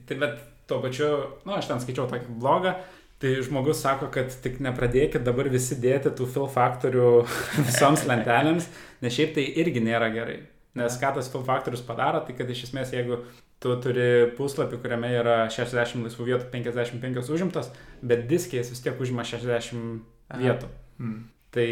tai 0.09 0.17
bet 0.19 0.41
tuo 0.71 0.81
pačiu, 0.83 1.11
nu, 1.47 1.55
aš 1.55 1.71
ten 1.71 1.83
skaičiau 1.83 2.09
tokį 2.11 2.41
blogą, 2.43 2.75
Tai 3.21 3.43
žmogus 3.45 3.83
sako, 3.85 4.07
kad 4.09 4.33
tik 4.41 4.63
nepradėkit 4.65 5.21
dabar 5.27 5.51
visi 5.53 5.77
dėti 5.77 6.09
tų 6.17 6.25
fill 6.33 6.47
faktorių 6.49 7.09
visoms 7.69 8.07
lentelėms, 8.09 8.69
nes 9.05 9.13
šiaip 9.13 9.35
tai 9.37 9.45
irgi 9.61 9.83
nėra 9.85 10.09
gerai. 10.15 10.39
Nes 10.81 10.97
ką 10.97 11.11
tas 11.19 11.29
fill 11.29 11.45
faktorius 11.45 11.83
padaro, 11.85 12.23
tai 12.25 12.33
kad 12.39 12.49
iš 12.49 12.63
esmės 12.71 12.95
jeigu 12.97 13.19
tu 13.61 13.75
turi 13.85 14.31
puslapį, 14.39 14.79
kuriame 14.81 15.11
yra 15.19 15.37
60 15.53 16.07
laisvų 16.07 16.31
vietų, 16.31 16.49
55 16.55 17.29
užimtos, 17.37 17.69
bet 18.01 18.25
diskės 18.31 18.73
vis 18.73 18.81
tiek 18.87 18.97
užima 19.05 19.27
60 19.29 20.41
vietų. 20.41 20.73
Mm. 21.03 21.21
Tai, 21.51 21.67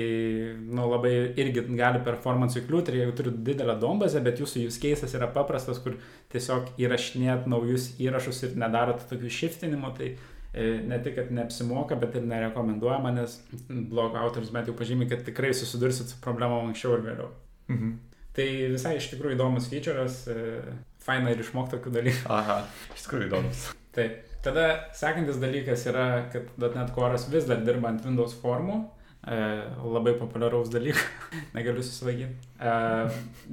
nu, 0.58 0.88
labai 0.90 1.12
irgi 1.38 1.62
gali 1.78 2.00
performance 2.02 2.58
įkliūti 2.58 2.90
ir 2.90 2.96
jeigu 2.98 3.12
turi 3.20 3.32
didelę 3.46 3.76
dombazę, 3.78 4.18
bet 4.26 4.40
jūsų 4.42 4.64
use 4.66 4.80
cases 4.82 5.14
yra 5.14 5.28
paprastas, 5.30 5.78
kur 5.84 5.94
tiesiog 6.34 6.72
įrašinėt 6.82 7.46
naujus 7.46 7.92
įrašus 8.02 8.42
ir 8.48 8.56
nedarot 8.58 9.04
tokių 9.06 9.30
shiftinimų, 9.36 9.92
tai 10.00 10.08
e, 10.10 10.66
ne 10.82 10.98
tik, 11.04 11.14
kad 11.20 11.30
neapsimoka, 11.30 11.94
bet 12.02 12.18
ir 12.18 12.26
nerekomenduojama, 12.26 13.14
nes 13.20 13.38
blog 13.70 14.18
autorius 14.18 14.50
bent 14.56 14.66
jau 14.66 14.74
pažymė, 14.82 15.06
kad 15.14 15.22
tikrai 15.30 15.54
susidursit 15.54 16.10
su 16.10 16.18
problemom 16.26 16.72
anksčiau 16.72 16.98
ir 16.98 17.06
vėliau. 17.06 17.30
Mhm. 17.70 17.96
Tai 18.34 18.50
visai 18.74 18.98
iš 18.98 19.12
tikrųjų 19.14 19.38
įdomus 19.38 19.70
feature'as, 19.70 20.20
e, 20.34 20.76
faina 21.06 21.30
ir 21.30 21.46
išmokti 21.46 21.78
tokių 21.78 21.94
dalykų. 22.00 22.26
Aha, 22.34 22.64
iš 22.98 23.06
tikrųjų 23.06 23.30
įdomus. 23.30 23.64
Taip. 23.94 24.24
Tada 24.42 24.68
sekantis 24.94 25.38
dalykas 25.42 25.86
yra, 25.90 26.28
kad 26.34 26.50
.NET 26.62 26.92
Core 26.94 27.18
vis 27.30 27.46
dar 27.46 27.62
dirba 27.66 27.90
ant 27.90 28.04
Windows 28.06 28.36
formų. 28.42 28.84
E, 29.28 29.38
labai 29.84 30.14
populiaraus 30.16 30.70
dalyko, 30.72 31.04
negaliu 31.56 31.84
susilaikyti. 31.84 32.48
E, 32.58 32.72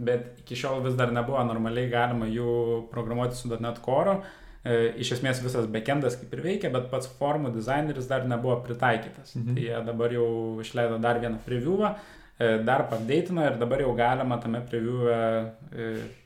bet 0.07 0.41
iki 0.45 0.57
šiol 0.61 0.81
vis 0.85 0.97
dar 0.99 1.13
nebuvo 1.15 1.43
normaliai 1.47 1.91
galima 1.91 2.29
jų 2.31 2.85
programuoti 2.93 3.39
su 3.39 3.51
.NET 3.51 3.81
Core. 3.85 4.19
Iš 4.65 5.11
esmės 5.19 5.43
visas 5.45 5.67
backendas 5.69 6.15
kaip 6.17 6.31
ir 6.33 6.39
veikia, 6.41 6.71
bet 6.73 6.87
pats 6.89 7.05
formų 7.19 7.51
dizaineris 7.53 8.07
dar 8.09 8.23
nebuvo 8.25 8.55
pritaikytas. 8.65 9.35
Mhm. 9.37 9.51
Tai 9.53 9.65
jie 9.67 9.81
dabar 9.91 10.15
jau 10.15 10.29
išleido 10.63 10.97
dar 11.03 11.19
vieną 11.21 11.37
previewą 11.45 11.91
E, 12.37 12.57
dar 12.67 12.81
update'ino 12.83 13.45
ir 13.47 13.53
dabar 13.59 13.79
jau 13.79 13.93
galima 13.95 14.35
tame 14.43 14.59
preview'e 14.67 15.19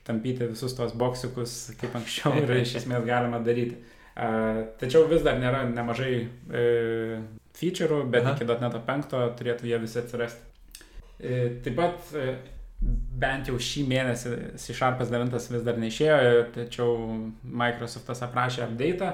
tampyti 0.06 0.48
visus 0.50 0.74
tos 0.74 0.96
boksiukus 0.98 1.52
kaip 1.78 1.94
anksčiau 2.00 2.34
ir 2.42 2.50
iš 2.56 2.80
esmės 2.80 3.04
galima 3.06 3.38
daryti. 3.46 3.78
E, 4.16 4.28
tačiau 4.80 5.08
vis 5.10 5.24
dar 5.26 5.40
nėra 5.40 5.64
nemažai 5.70 6.14
feature'ų, 7.60 8.04
bet 8.12 8.24
Aha. 8.24 8.36
iki 8.36 8.48
.NET 8.48 8.78
5 8.86 9.18
turėtų 9.38 9.68
jie 9.70 9.82
visi 9.82 10.00
atsirasti. 10.00 10.46
Taip 11.64 11.74
pat 11.76 12.14
bent 13.20 13.50
jau 13.50 13.58
šį 13.60 13.82
mėnesį 13.90 14.30
C 14.60 14.74
Sharpas 14.76 15.10
9 15.12 15.34
vis 15.36 15.64
dar 15.66 15.76
neišėjo, 15.80 16.46
tačiau 16.54 16.94
Microsoftas 17.44 18.22
aprašė 18.24 18.64
update'ą 18.68 19.10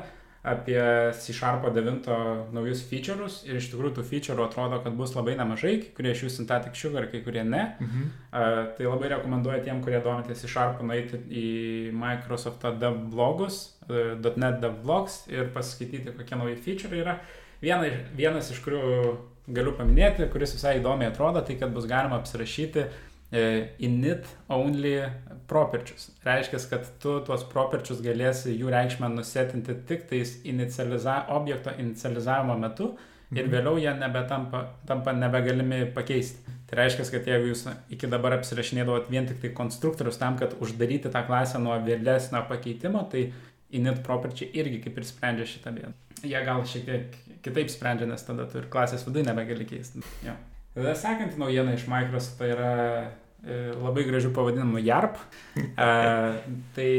apie 0.46 1.12
C 1.12 1.34
Sharpo 1.34 1.70
9 1.74 2.06
naujus 2.54 2.84
feature'us 2.86 3.40
ir 3.48 3.58
iš 3.58 3.70
tikrųjų 3.72 3.96
tų 3.96 4.04
feature'ų 4.06 4.44
atrodo, 4.46 4.78
kad 4.84 4.94
bus 4.98 5.16
labai 5.16 5.34
nemažai, 5.38 5.72
kai 5.82 5.90
kurie 5.96 6.12
iš 6.14 6.22
jų 6.24 6.30
Synthetic 6.36 6.78
Sugar, 6.78 7.08
kai 7.10 7.22
kurie 7.26 7.42
ne. 7.44 7.64
Mhm. 7.82 8.10
Uh, 8.30 8.60
tai 8.76 8.86
labai 8.86 9.10
rekomenduoju 9.16 9.64
tiem, 9.66 9.80
kurie 9.82 9.98
domitės 10.04 10.44
C 10.44 10.50
Sharpu, 10.52 10.86
nueiti 10.86 11.18
į 11.26 11.46
Microsoft 11.96 12.66
dev 12.80 13.00
blogus, 13.10 13.62
uh, 13.88 14.14
.NET 14.36 14.60
dev 14.62 14.78
blogs 14.84 15.24
ir 15.32 15.50
pasiskaityti, 15.56 16.14
kokie 16.20 16.38
nauji 16.38 16.60
feature'ai 16.68 17.02
yra. 17.02 17.18
Viena, 17.62 17.90
vienas 18.14 18.52
iš 18.52 18.62
kurių 18.62 18.84
galiu 19.56 19.72
paminėti, 19.78 20.26
kuris 20.30 20.54
visai 20.54 20.76
įdomiai 20.80 21.10
atrodo, 21.10 21.42
tai 21.46 21.54
kad 21.58 21.74
bus 21.74 21.86
galima 21.90 22.18
apsirašyti 22.20 22.82
uh, 22.82 23.02
E, 23.05 23.05
init 23.32 24.26
only 24.48 25.00
properčius. 25.46 26.10
Reiškia, 26.24 26.60
kad 26.70 26.86
tu 27.02 27.18
tuos 27.26 27.44
properčius 27.50 28.00
galėsi 28.04 28.54
jų 28.54 28.70
reikšmę 28.70 29.10
nusetinti 29.10 29.74
tik 29.88 30.06
tais 30.10 30.36
inicializa, 30.46 31.24
objekto 31.34 31.74
inicializavimo 31.78 32.58
metu 32.58 32.92
ir 33.34 33.42
mhm. 33.44 33.52
vėliau 33.54 33.80
jie 33.82 33.92
nebetampa 33.98 34.62
tampa 34.86 35.14
nebegalimi 35.16 35.84
pakeisti. 35.94 36.54
Tai 36.66 36.80
reiškia, 36.80 37.04
kad 37.14 37.28
jeigu 37.30 37.52
jūs 37.52 37.66
iki 37.94 38.08
dabar 38.10 38.34
apsirašinėdavot 38.40 39.10
vien 39.10 39.28
tik 39.28 39.38
tai 39.42 39.52
konstruktorius 39.54 40.18
tam, 40.18 40.38
kad 40.38 40.56
uždaryti 40.62 41.12
tą 41.14 41.22
klasę 41.26 41.60
nuo 41.62 41.76
vėlesnio 41.86 42.42
pakeitimo, 42.48 43.04
tai 43.10 43.28
init 43.74 44.02
properčiai 44.06 44.50
irgi 44.58 44.80
kaip 44.82 44.98
ir 44.98 45.06
sprendžia 45.06 45.46
šitą 45.52 45.74
bėdą. 45.76 45.94
Jie 46.26 46.42
gal 46.46 46.66
šiek 46.66 46.88
tiek 46.88 47.16
kitaip 47.46 47.70
sprendžia, 47.70 48.10
nes 48.10 48.26
tada 48.26 48.48
tu 48.50 48.58
ir 48.58 48.66
klasės 48.72 49.06
viduje 49.06 49.26
nebegali 49.28 49.66
keisti. 49.68 50.02
Jo. 50.26 50.34
Tada 50.76 50.92
sekanti 50.94 51.38
naujiena 51.40 51.72
iš 51.72 51.86
Microsoft 51.88 52.36
tai 52.36 52.50
yra 52.52 52.72
e, 53.40 53.54
labai 53.80 54.02
gražių 54.10 54.28
pavadinimų 54.36 54.82
YARP. 54.84 55.16
E, 55.86 55.86
tai 56.76 56.90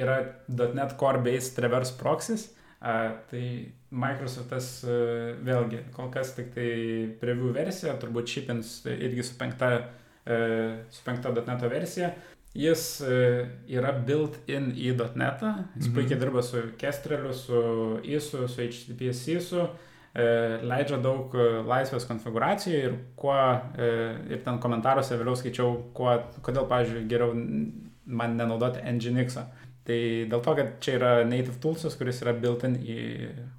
yra 0.00 0.16
.NET 0.48 0.94
Core 1.00 1.20
Based 1.26 1.60
Reverse 1.60 1.98
Proxys. 2.00 2.46
E, 2.80 2.94
tai 3.28 3.44
Microsoftas 3.94 4.70
vėlgi 5.44 5.84
kol 5.94 6.08
kas 6.14 6.32
tik 6.34 6.54
tai 6.56 6.70
preview 7.20 7.52
versija, 7.54 7.92
turbūt 8.00 8.32
šipins 8.32 8.80
irgi 8.90 9.22
su 9.22 9.36
penkta, 9.38 9.68
su 10.90 11.04
penkta 11.04 11.30
.NET 11.36 11.68
versija. 11.70 12.14
Jis 12.56 12.88
yra 13.04 13.92
built-in 14.08 14.72
į 14.72 14.96
.NET, 14.96 15.44
jis 15.76 15.90
mhm. 15.90 15.94
puikiai 15.94 16.18
dirba 16.24 16.42
su 16.42 16.70
Kestreliu, 16.80 17.36
su 17.36 17.60
ISU, 18.02 18.48
su 18.48 18.64
HTTP 18.64 19.12
SISU. 19.12 19.68
E, 19.68 19.93
leidžia 20.62 21.00
daug 21.02 21.34
e, 21.34 21.46
laisvės 21.66 22.06
konfiguracijai 22.06 22.82
ir 22.86 22.92
kuo, 23.18 23.34
e, 23.34 23.88
ir 24.30 24.42
ten 24.46 24.60
komentaruose 24.62 25.18
vėliau 25.18 25.34
skaičiau, 25.38 25.72
kuo, 25.96 26.12
kodėl, 26.46 26.68
pavyzdžiui, 26.70 27.06
geriau 27.10 27.34
man 28.06 28.36
nenaudoti 28.38 28.84
Nginx. 28.94 29.38
-o. 29.40 29.63
Tai 29.84 29.98
dėl 30.32 30.40
to, 30.40 30.54
kad 30.56 30.76
čia 30.80 30.94
yra 30.96 31.12
native 31.28 31.58
toolsas, 31.60 31.96
kuris 32.00 32.22
yra 32.24 32.32
built-in 32.40 32.78
į 32.80 32.98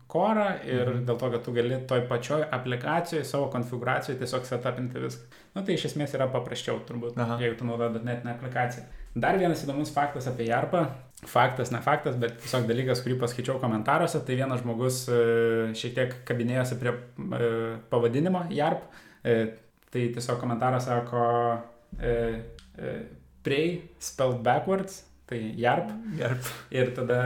core 0.10 0.48
ir 0.66 0.88
mhm. 0.88 1.04
dėl 1.06 1.20
to, 1.22 1.32
kad 1.36 1.44
tu 1.46 1.54
gali 1.54 1.78
toj 1.90 2.06
pačioj 2.10 2.48
aplikacijoje 2.56 3.28
savo 3.30 3.52
konfiguracijoje 3.54 4.18
tiesiog 4.24 4.48
setupinti 4.50 5.04
viską. 5.04 5.30
Na 5.54 5.62
nu, 5.62 5.68
tai 5.68 5.78
iš 5.78 5.92
esmės 5.92 6.16
yra 6.18 6.26
paprasčiau 6.34 6.82
turbūt, 6.88 7.20
Aha. 7.22 7.38
jeigu 7.44 7.60
tu 7.60 7.68
naudoji 7.70 8.02
netinę 8.02 8.34
aplikaciją. 8.34 8.88
Dar 9.16 9.38
vienas 9.40 9.62
įdomus 9.64 9.94
faktas 9.96 10.26
apie 10.28 10.50
JARPą 10.50 10.82
faktas, 11.24 11.72
ne 11.72 11.80
faktas, 11.82 12.18
bet 12.20 12.36
tiesiog 12.42 12.66
dalykas, 12.70 13.02
kurį 13.04 13.16
paskaičiau 13.22 13.60
komentaruose, 13.62 14.20
tai 14.28 14.38
vienas 14.40 14.62
žmogus 14.64 15.06
e, 15.08 15.20
šiek 15.78 15.96
tiek 15.96 16.16
kabinėjosi 16.28 16.78
prie 16.82 16.92
e, 16.92 17.50
pavadinimo 17.92 18.46
JARP. 18.54 18.84
E, 19.24 19.38
tai 19.94 20.10
tiesiog 20.12 20.42
komentaras 20.42 20.90
sako 20.90 21.26
pray 23.46 23.68
spelled 24.04 24.42
backwards, 24.44 25.06
tai 25.30 25.42
JARP. 25.60 25.90
JARP. 26.20 26.52
Ir 26.76 26.94
tada 26.98 27.20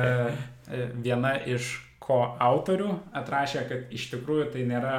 viena 1.04 1.36
iš 1.50 1.76
ko 2.04 2.22
autorių 2.42 2.94
atrašė, 3.20 3.66
kad 3.70 3.94
iš 3.94 4.10
tikrųjų 4.14 4.50
tai 4.56 4.66
nėra 4.70 4.96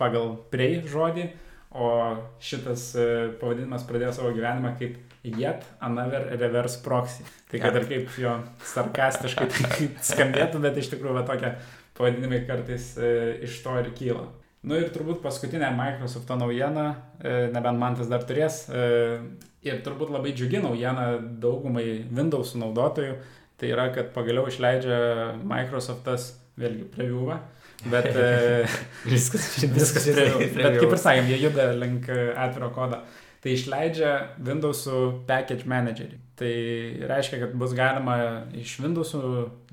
pagal 0.00 0.32
pray 0.50 0.80
žodį, 0.88 1.28
o 1.76 1.90
šitas 2.42 2.88
pavadinimas 3.38 3.84
pradėjo 3.86 4.14
savo 4.16 4.32
gyvenimą 4.34 4.72
kaip 4.80 4.96
yet 5.22 5.64
another 5.80 6.38
reverse 6.38 6.82
proxy. 6.82 7.24
Tai 7.50 7.60
kad 7.60 7.76
ir 7.76 7.86
kaip 7.88 8.18
jo 8.18 8.34
sarkastiškai 8.72 9.48
tai 9.54 9.88
skambėtų, 10.06 10.60
bet 10.64 10.78
iš 10.80 10.92
tikrųjų 10.94 11.16
va, 11.18 11.24
tokie 11.28 11.52
pavadinimai 11.98 12.44
kartais 12.48 12.94
e, 12.98 13.10
iš 13.46 13.60
to 13.64 13.76
ir 13.80 13.90
kyla. 13.96 14.26
Nu 14.64 14.76
ir 14.76 14.90
turbūt 14.92 15.22
paskutinė 15.24 15.70
Microsoft 15.76 16.30
naujiena, 16.36 16.86
e, 17.20 17.48
nebent 17.52 17.80
man 17.80 17.96
tas 17.98 18.10
dar 18.12 18.24
turės, 18.28 18.62
e, 18.68 19.20
ir 19.66 19.80
turbūt 19.84 20.12
labai 20.14 20.34
džiugi 20.36 20.62
naujiena 20.64 21.12
daugumai 21.42 21.86
Windows 22.08 22.54
naudotojų, 22.60 23.16
tai 23.60 23.72
yra, 23.74 23.88
kad 23.94 24.12
pagaliau 24.14 24.48
išleidžia 24.48 25.00
Microsoftas, 25.44 26.34
vėlgi, 26.60 26.86
previewą. 26.94 27.40
Bet 27.90 28.10
e, 28.20 28.66
viskas, 29.08 29.54
viskas, 29.64 30.04
viskas 30.04 30.54
bet 30.56 30.80
kaip 30.80 30.92
ir 30.92 31.00
sakėm, 31.00 31.30
jie 31.32 31.42
juda 31.46 31.70
link 31.76 32.08
e, 32.12 32.30
atviro 32.36 32.68
kodo 32.76 33.00
tai 33.40 33.54
išleidžia 33.56 34.12
Windowsų 34.44 35.24
Package 35.28 35.68
Managerį. 35.68 36.18
Tai 36.40 36.52
reiškia, 37.08 37.38
kad 37.42 37.54
bus 37.60 37.72
galima 37.76 38.16
iš 38.56 38.76
Windowsų 38.80 39.22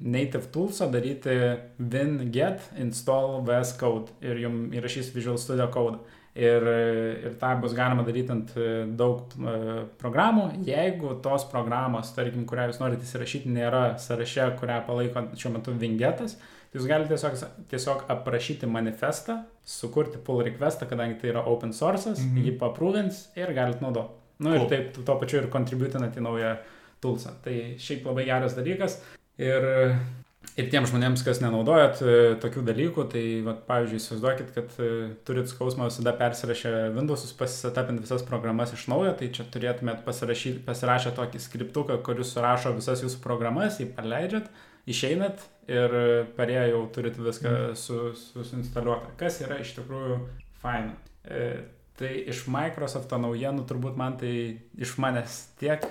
native 0.03 0.48
toolso 0.56 0.88
daryti 0.91 1.36
win-get 1.79 2.63
install 2.79 3.41
VS 3.48 3.74
Code 3.79 4.15
ir 4.24 4.39
jums 4.44 4.75
įrašys 4.75 5.12
Visual 5.15 5.39
Studio 5.41 5.67
Code. 5.74 6.00
Ir, 6.38 6.65
ir 7.25 7.38
tą 7.41 7.56
bus 7.62 7.72
galima 7.74 8.03
daryti 8.06 8.29
ant 8.29 8.51
daug 9.00 9.32
uh, 9.39 9.88
programų. 9.98 10.44
Jeigu 10.67 11.15
tos 11.25 11.48
programos, 11.50 12.12
tarkim, 12.13 12.44
kurią 12.46 12.67
jūs 12.70 12.77
norite 12.82 13.08
įsirašyti, 13.08 13.50
nėra 13.56 13.96
sąraše, 14.03 14.51
kurią 14.60 14.84
palaiko 14.86 15.24
šiuo 15.34 15.56
metu 15.56 15.74
Vingetas, 15.74 16.36
uh, 16.38 16.51
Jūs 16.75 16.86
galite 16.86 17.15
tiesiog, 17.15 17.38
tiesiog 17.72 18.03
aprašyti 18.12 18.67
manifestą, 18.70 19.39
sukurti 19.65 20.20
pull 20.24 20.44
requestą, 20.46 20.88
kadangi 20.89 21.17
tai 21.22 21.32
yra 21.32 21.46
open 21.50 21.72
source'as, 21.74 22.20
mm 22.20 22.34
-hmm. 22.34 22.46
jį 22.46 22.58
paprūvins 22.62 23.22
ir 23.39 23.53
galite 23.56 23.82
naudoti. 23.82 24.13
Na 24.39 24.50
nu, 24.50 24.58
cool. 24.58 24.65
ir 24.65 24.70
taip 24.70 25.06
tuo 25.06 25.15
pačiu 25.17 25.39
ir 25.39 25.50
kontributinat 25.50 26.17
į 26.17 26.22
naują 26.22 26.58
toolsą. 27.01 27.32
Tai 27.44 27.56
šiaip 27.79 28.06
labai 28.06 28.25
geras 28.25 28.56
dalykas. 28.56 29.00
Ir, 29.38 29.63
ir 30.57 30.69
tiem 30.73 30.87
žmonėms, 30.89 31.21
kas 31.25 31.39
nenaudojat 31.43 31.99
e, 32.01 32.13
tokių 32.41 32.63
dalykų, 32.67 33.05
tai 33.11 33.23
vat, 33.45 33.61
pavyzdžiui, 33.69 33.99
įsivaizduokit, 34.01 34.53
kad 34.55 34.77
e, 34.81 34.89
turit 35.27 35.51
skausmą 35.51 35.89
visada 35.91 36.13
persirašę 36.17 36.71
Windows'us, 36.95 37.35
pasisatapinti 37.37 38.05
visas 38.05 38.25
programas 38.25 38.73
iš 38.73 38.87
naujo, 38.91 39.13
tai 39.19 39.29
čia 39.35 39.45
turėtumėt 39.53 40.01
pasirašę 40.07 41.13
tokį 41.17 41.43
skriptuką, 41.43 41.99
kuris 42.05 42.33
surašo 42.33 42.73
visas 42.77 43.05
jūsų 43.05 43.21
programas, 43.23 43.77
jį 43.81 43.91
paleidžiat 43.97 44.49
išeinat 44.89 45.45
ir 45.69 45.95
parėję 46.37 46.71
jau 46.71 46.81
turit 46.95 47.17
viską 47.19 47.53
su, 47.77 48.13
su, 48.17 48.45
suinstaliuota, 48.47 49.13
kas 49.19 49.41
yra 49.43 49.59
iš 49.61 49.75
tikrųjų 49.77 50.21
faina. 50.63 50.95
E, 51.27 51.51
tai 51.99 52.13
iš 52.31 52.45
Microsofto 52.53 53.19
naujienų 53.21 53.67
turbūt 53.69 53.97
man 53.99 54.17
tai 54.21 54.33
iš 54.79 54.95
manęs 55.01 55.39
tiek. 55.61 55.85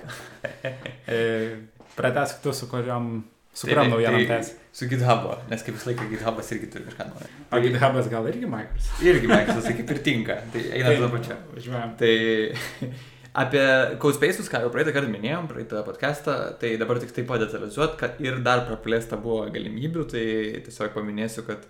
e, 1.12 1.22
Pratesk 1.96 2.42
tu, 2.44 2.52
su 2.56 2.66
kuriuom 2.68 3.20
Su 3.56 3.70
kuriam 3.70 3.88
naujienom 3.88 4.20
tai, 4.20 4.28
tęsi? 4.36 4.54
Su 4.76 4.86
GitHub, 4.90 5.22
nes 5.48 5.62
kaip 5.64 5.78
visą 5.78 5.88
laiką 5.88 6.06
GitHubas 6.10 6.50
irgi 6.52 6.66
turi 6.74 6.84
kažką 6.90 7.06
naujo. 7.08 7.28
O 7.48 7.60
GitHubas 7.64 8.10
gal 8.12 8.26
irgi 8.28 8.50
Microsoft? 8.52 9.04
Irgi 9.06 9.30
Microsoft, 9.30 9.70
tai 9.70 9.76
kaip 9.78 9.92
ir 9.94 10.00
tinka. 10.04 10.36
Tai 10.52 10.64
eina 10.66 10.90
tai, 10.90 10.98
to 11.00 11.08
pačio. 11.14 11.36
Važiuojam. 11.54 11.94
Tai 12.02 12.10
apie 13.44 13.64
CodeSpaces, 14.02 14.50
ką 14.52 14.60
jau 14.66 14.74
praeitą 14.74 14.92
kartą 14.96 15.08
minėjom, 15.14 15.48
praeitą 15.48 15.80
podcastą, 15.88 16.36
tai 16.60 16.74
dabar 16.80 17.00
tik 17.00 17.16
tai 17.16 17.24
padetalizuot, 17.32 17.96
kad 18.00 18.20
ir 18.24 18.42
dar 18.44 18.66
praplėsta 18.68 19.16
buvo 19.20 19.46
galimybių, 19.56 20.04
tai 20.12 20.26
tiesiog 20.68 20.92
paminėsiu, 20.96 21.44
kad 21.48 21.64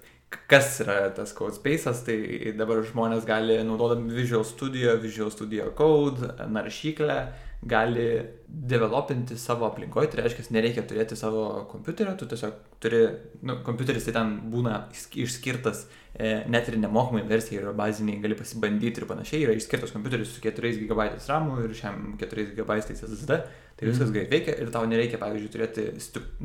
kas 0.50 0.80
yra 0.82 0.98
tas 1.14 1.30
CodeSpaces, 1.38 2.02
tai 2.06 2.18
dabar 2.58 2.82
žmonės 2.86 3.26
gali 3.26 3.60
naudodami 3.66 4.14
Visual 4.14 4.42
Studio, 4.46 4.98
Visual 5.02 5.30
Studio 5.30 5.70
Code, 5.78 6.34
naršyklę, 6.50 7.20
gali 7.62 8.06
developinti 8.46 9.36
savo 9.38 9.66
aplinkoje, 9.66 10.10
tai 10.12 10.22
reiškia, 10.22 10.46
nereikia 10.54 10.84
turėti 10.86 11.16
savo 11.18 11.66
kompiuterio, 11.70 12.14
tu 12.18 12.28
tiesiog 12.30 12.58
turi, 12.82 13.00
nu, 13.46 13.58
kompiuteris 13.66 14.06
tai 14.06 14.14
ten 14.16 14.34
būna 14.52 14.76
išskirtas 14.94 15.86
e, 16.14 16.44
net 16.52 16.70
ir 16.70 16.78
nemokamai 16.80 17.24
versijai 17.28 17.62
yra 17.62 17.74
baziniai, 17.76 18.20
gali 18.22 18.38
pasibandyti 18.38 19.02
ir 19.02 19.08
panašiai, 19.10 19.42
yra 19.48 19.56
išskirtas 19.58 19.94
kompiuteris 19.96 20.36
su 20.36 20.44
4 20.44 20.72
GB 20.86 21.08
RAM 21.26 21.50
ir 21.64 21.74
šiam 21.76 22.14
4 22.20 22.46
GB 22.56 22.78
SSD, 22.84 23.40
tai 23.76 23.90
viskas 23.90 24.08
mm. 24.08 24.14
gerai 24.14 24.30
veikia 24.36 24.56
ir 24.62 24.72
tau 24.74 24.86
nereikia, 24.88 25.20
pavyzdžiui, 25.22 25.52
turėti 25.52 25.88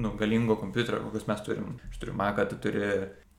nu, 0.02 0.16
galingo 0.20 0.58
kompiuterio, 0.60 1.04
kokius 1.06 1.30
mes 1.30 1.46
turim. 1.46 1.76
Aš 1.92 2.02
turiu 2.02 2.18
Mac, 2.18 2.42
tu 2.50 2.58
turi 2.66 2.88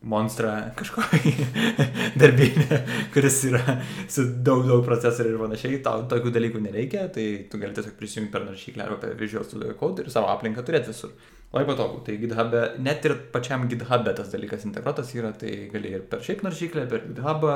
monstrą 0.08 0.52
kažkokį 0.78 1.32
darbinį, 2.20 2.78
kuris 3.14 3.38
yra 3.48 3.76
su 4.10 4.24
daug, 4.46 4.64
daug 4.66 4.82
procesorių 4.86 5.34
ir 5.34 5.42
panašiai, 5.42 5.82
tau 5.84 6.06
tokių 6.10 6.32
dalykų 6.34 6.62
nereikia, 6.64 7.06
tai 7.14 7.26
tu 7.50 7.60
gali 7.62 7.76
tiesiog 7.76 7.94
prisijungti 7.98 8.32
per 8.34 8.46
naršyklę 8.48 8.86
arba 8.86 8.98
per 9.04 9.14
Visual 9.20 9.46
Studio 9.46 9.76
Code 9.78 10.04
ir 10.04 10.10
savo 10.14 10.32
aplinką 10.32 10.64
turėti 10.66 10.90
visur. 10.90 11.14
Labai 11.52 11.68
patogu, 11.68 12.00
tai 12.06 12.16
GitHub, 12.16 12.54
e, 12.56 12.64
net 12.80 13.04
ir 13.04 13.14
pačiam 13.34 13.68
GitHub 13.68 14.08
e 14.08 14.16
tas 14.16 14.32
dalykas 14.32 14.66
integruotas 14.68 15.12
yra, 15.14 15.34
tai 15.36 15.68
gali 15.72 15.94
ir 15.98 16.04
per 16.08 16.24
šiaip 16.24 16.44
naršyklę, 16.46 16.88
per 16.90 17.06
GitHub. 17.10 17.48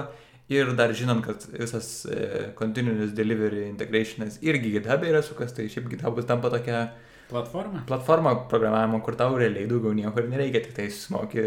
Ir 0.46 0.68
dar 0.78 0.92
žinant, 0.94 1.24
kad 1.26 1.42
visas 1.58 2.04
e, 2.06 2.52
continuous 2.54 3.10
delivery 3.18 3.64
integrationas 3.66 4.36
irgi 4.46 4.76
GitHub 4.76 5.02
e 5.02 5.08
yra 5.10 5.22
sukas, 5.26 5.56
tai 5.56 5.66
šiaip 5.72 5.88
GitHub 5.90 6.20
tampa 6.28 6.52
tokia 6.52 6.84
Platforma? 7.30 7.82
Platforma 7.88 8.34
programavimo, 8.50 9.00
kur 9.02 9.16
tau 9.18 9.34
realiai 9.38 9.66
daugiau 9.70 9.94
nieko 9.96 10.22
ir 10.22 10.28
nereikia, 10.30 10.62
tik 10.66 10.76
tai 10.76 10.90
sumoki 10.94 11.42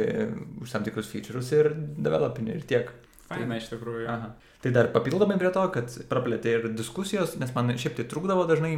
už 0.64 0.74
tam 0.76 0.84
tikrus 0.84 1.08
featureus 1.12 1.52
ir 1.56 1.72
developini 1.76 2.56
ir 2.58 2.66
tiek. 2.68 2.92
Faina 3.30 3.56
tai, 3.56 3.62
iš 3.62 3.70
tikrųjų. 3.72 4.08
Aha. 4.12 4.32
Tai 4.64 4.72
dar 4.76 4.90
papildomai 4.92 5.38
prie 5.40 5.52
to, 5.56 5.64
kad 5.72 5.94
praplėtė 6.10 6.56
ir 6.58 6.72
diskusijos, 6.76 7.38
nes 7.40 7.54
man 7.56 7.72
šiaip 7.80 7.96
tai 8.00 8.08
trukdavo 8.12 8.44
dažnai 8.50 8.74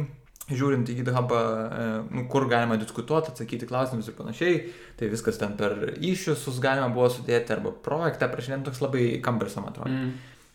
žiūrint 0.50 0.90
į 0.90 0.98
GitHub, 1.00 1.32
e, 1.32 1.86
nu, 2.12 2.24
kur 2.30 2.46
galima 2.50 2.76
diskutuoti, 2.78 3.32
atsakyti 3.32 3.68
klausimus 3.70 4.10
ir 4.10 4.16
panašiai, 4.18 4.58
tai 4.98 5.08
viskas 5.12 5.38
ten 5.40 5.54
per 5.58 5.94
iššūsus 5.94 6.58
galima 6.62 6.90
buvo 6.94 7.08
sudėti 7.14 7.54
arba 7.54 7.72
projektą 7.84 8.28
prašinėti, 8.30 8.66
toks 8.68 8.82
labai 8.82 9.06
kambersam 9.24 9.68
atrodo. 9.70 9.94
Mm. 9.94 10.12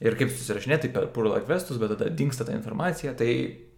Ir 0.07 0.17
kaip 0.19 0.29
susirašinėti 0.29 0.91
per 0.93 1.07
pull 1.15 1.31
requestus, 1.33 1.79
bet 1.81 1.95
tada 1.95 2.11
dinksta 2.13 2.45
ta 2.45 2.53
informacija, 2.53 3.15
tai 3.17 3.31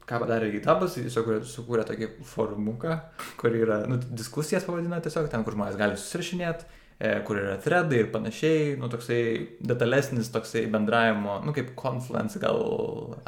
ką 0.09 0.19
padarė 0.23 0.49
GitHubas, 0.55 0.97
jis 0.97 1.09
tiesiog 1.09 1.45
sukūrė 1.47 1.85
tokį 1.87 2.09
forumuką, 2.27 2.95
kur 3.39 3.55
yra, 3.55 3.83
nu, 3.89 3.99
diskusijas 4.09 4.65
pavadina 4.67 5.01
tiesiog, 5.03 5.29
ten, 5.31 5.45
kur 5.45 5.57
žmonės 5.57 5.77
gali 5.79 5.99
susirašinėti, 5.99 6.65
e, 6.97 7.11
kur 7.27 7.41
yra 7.41 7.57
threadai 7.61 8.01
ir 8.03 8.09
panašiai, 8.13 8.73
nu, 8.81 8.89
toksai 8.91 9.19
detalesnis 9.71 10.31
toksai 10.33 10.65
bendravimo, 10.73 11.39
nu, 11.45 11.53
kaip 11.55 11.75
Confluence 11.79 12.41
gal 12.41 12.63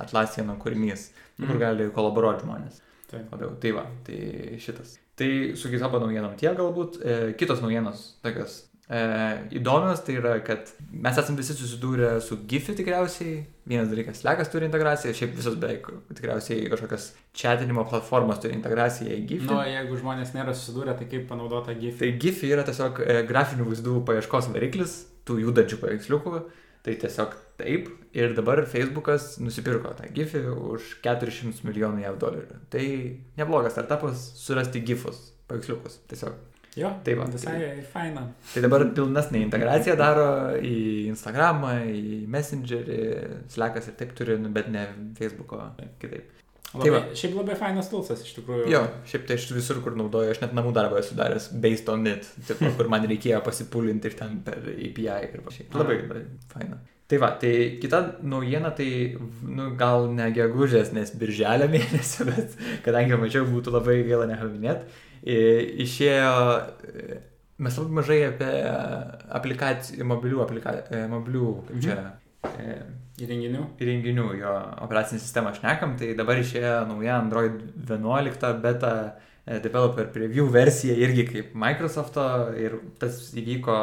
Atlassiano 0.02 0.58
kūrinys, 0.62 1.12
nu, 1.38 1.46
kur 1.46 1.56
mm. 1.56 1.62
gali 1.68 1.92
kolaboruoti 1.94 2.48
žmonės. 2.48 2.82
Taip. 3.12 3.28
Labiau, 3.28 3.54
tai 3.60 3.76
va, 3.76 3.86
tai 4.08 4.58
šitas. 4.64 4.96
Tai 5.20 5.32
su 5.60 5.70
GitHub 5.70 6.00
naujienom 6.00 6.38
tiek 6.40 6.56
galbūt, 6.58 7.02
e, 7.04 7.18
kitos 7.38 7.62
naujienos, 7.62 8.06
tokios 8.24 8.62
e, 8.90 9.02
įdomios, 9.60 10.02
tai 10.06 10.16
yra, 10.20 10.36
kad 10.46 10.72
mes 10.92 11.20
esame 11.20 11.42
visi 11.42 11.56
susidūrę 11.58 12.14
su 12.24 12.40
GIFI 12.50 12.78
tikriausiai. 12.80 13.36
Vienas 13.72 13.92
dalykas, 13.92 14.24
Slackas 14.24 14.50
turi 14.52 14.66
integraciją, 14.68 15.14
šiaip 15.16 15.36
visos 15.38 15.60
beveik 15.62 15.86
tikriausiai 16.18 16.66
kažkokios 16.72 17.12
chatinimo 17.38 17.86
platformos 17.90 18.42
turi 18.42 18.58
integraciją 18.58 19.14
į 19.20 19.28
GIFI. 19.30 19.52
Nu, 19.52 19.60
jeigu 19.68 20.00
žmonės 20.02 20.34
nėra 20.36 20.56
susidūrę, 20.58 20.98
tai 20.98 21.08
kaip 21.12 21.28
panaudota 21.30 21.76
GIFI? 21.78 22.00
Tai 22.02 22.12
GIFI 22.26 22.52
yra 22.56 22.66
tiesiog 22.68 23.04
e, 23.06 23.22
grafinių 23.30 23.70
vaizdų 23.70 24.02
paieškos 24.10 24.50
variklis, 24.56 24.98
tų 25.30 25.42
judančių 25.46 25.82
paveiksliukų. 25.84 26.44
Tai 26.82 26.96
tiesiog 26.98 27.34
taip. 27.62 27.90
Ir 28.18 28.34
dabar 28.36 28.64
Facebookas 28.68 29.36
nusipirko 29.40 29.94
tą 29.96 30.10
GIFI 30.12 30.42
už 30.50 30.96
400 31.06 31.68
milijonų 31.68 32.02
JAV 32.04 32.18
dolerių. 32.24 32.58
Tai 32.74 32.86
neblogas 33.38 33.78
startupas 33.78 34.24
surasti 34.42 34.82
GIFus, 34.84 35.22
paveiksliukus. 35.48 36.02
Tiesiog 36.10 36.40
Jo, 36.80 36.92
tai 37.04 37.16
va. 37.20 37.26
Visai 37.28 37.58
tai, 37.60 37.72
faina. 37.92 38.22
Tai 38.54 38.62
dabar 38.64 38.86
pilnesnė 38.96 39.42
integracija 39.44 39.98
daro 40.00 40.28
į 40.56 40.76
Instagramą, 41.12 41.74
į 41.92 42.22
Messengerį, 42.32 43.00
Slackas 43.52 43.90
ir 43.92 43.98
taip 44.00 44.14
turi, 44.16 44.38
nu, 44.40 44.52
bet 44.56 44.70
ne 44.72 44.86
Facebook'o 45.18 45.66
kitaip. 46.00 46.38
Labai, 46.72 46.86
tai 46.86 46.94
va. 46.94 47.02
Šiaip 47.20 47.36
labai 47.36 47.58
fainas 47.60 47.90
tulsas 47.92 48.24
iš 48.24 48.38
tikrųjų. 48.38 48.70
Jo, 48.72 48.86
šiaip 49.10 49.28
tai 49.28 49.36
aš 49.36 49.50
visur, 49.52 49.82
kur 49.84 49.98
naudoju, 50.00 50.32
aš 50.32 50.40
net 50.46 50.56
namų 50.56 50.72
darbą 50.78 51.02
esu 51.02 51.18
daręs 51.20 51.50
based 51.52 51.92
on 51.92 52.08
it, 52.08 52.30
tipo, 52.48 52.72
kur 52.78 52.88
man 52.94 53.04
reikėjo 53.12 53.42
pasipulinti 53.44 54.08
ir 54.08 54.16
ten 54.22 54.40
per 54.46 54.64
API 54.72 55.10
ir 55.28 55.44
panašiai. 55.44 55.68
Labai, 55.76 56.00
labai 56.06 56.24
faina. 56.54 56.80
Tai 57.12 57.20
va, 57.20 57.34
tai 57.36 57.54
kita 57.84 58.00
naujiena, 58.24 58.72
tai 58.72 58.88
nu, 59.20 59.74
gal 59.76 60.08
ne 60.16 60.30
gegužės, 60.32 60.94
nes 60.96 61.12
birželio 61.20 61.68
mėnesio, 61.74 62.30
bet 62.32 62.56
kadangi 62.86 63.20
mačiau, 63.20 63.44
būtų 63.52 63.76
labai 63.76 63.98
gaila 64.08 64.32
nepaminėti 64.32 65.10
išėjo, 65.22 66.32
mes 67.62 67.78
labai 67.78 67.98
mažai 68.00 68.20
apie 68.30 68.52
aplikacijų, 69.38 70.08
mobilių, 70.10 70.42
aplika, 70.46 70.76
e, 70.90 71.06
mobilių, 71.12 71.52
kaip 71.70 71.86
čia. 71.86 72.00
Mhm. 72.02 72.98
Įrenginių. 73.22 73.66
Įrenginių, 73.82 74.28
jo 74.40 74.54
operacinį 74.82 75.20
sistemą 75.22 75.52
šnekam, 75.54 75.94
tai 76.00 76.16
dabar 76.18 76.40
išėjo 76.42 76.88
nauja 76.90 77.20
Android 77.22 77.60
11 77.86 78.56
beta 78.64 78.94
e, 79.46 79.60
developer 79.62 80.10
preview 80.14 80.48
versija 80.50 80.96
irgi 80.98 81.28
kaip 81.28 81.54
Microsoft'o 81.54 82.26
ir 82.58 82.80
tas 83.02 83.20
įvyko 83.38 83.78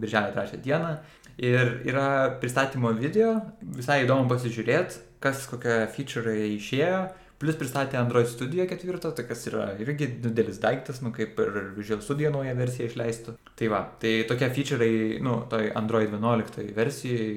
birželio 0.00 0.32
3 0.36 0.62
dieną. 0.64 0.96
Ir 1.38 1.76
yra 1.86 2.38
pristatymo 2.40 2.94
video, 2.96 3.36
visai 3.76 4.00
įdomu 4.06 4.26
pasižiūrėti, 4.30 5.04
kas 5.22 5.44
kokie 5.50 5.84
feature 5.94 6.34
išėjo 6.56 7.04
Plus 7.38 7.54
pristatė 7.54 8.00
Android 8.00 8.26
Studio 8.26 8.64
4, 8.66 9.12
tai 9.14 9.24
kas 9.28 9.44
yra 9.46 9.68
irgi 9.78 10.08
didelis 10.24 10.58
daiktas, 10.62 10.98
nu 11.04 11.12
kaip 11.14 11.38
ir 11.38 11.58
Visual 11.76 12.02
Studio 12.02 12.32
nauja 12.34 12.56
versija 12.58 12.88
išleistų. 12.90 13.36
Tai 13.58 13.68
va, 13.70 13.84
tai 14.02 14.16
tokie 14.26 14.48
featureai, 14.56 15.20
nu, 15.22 15.36
toj 15.50 15.70
Android 15.78 16.10
11 16.10 16.72
versijai 16.74 17.28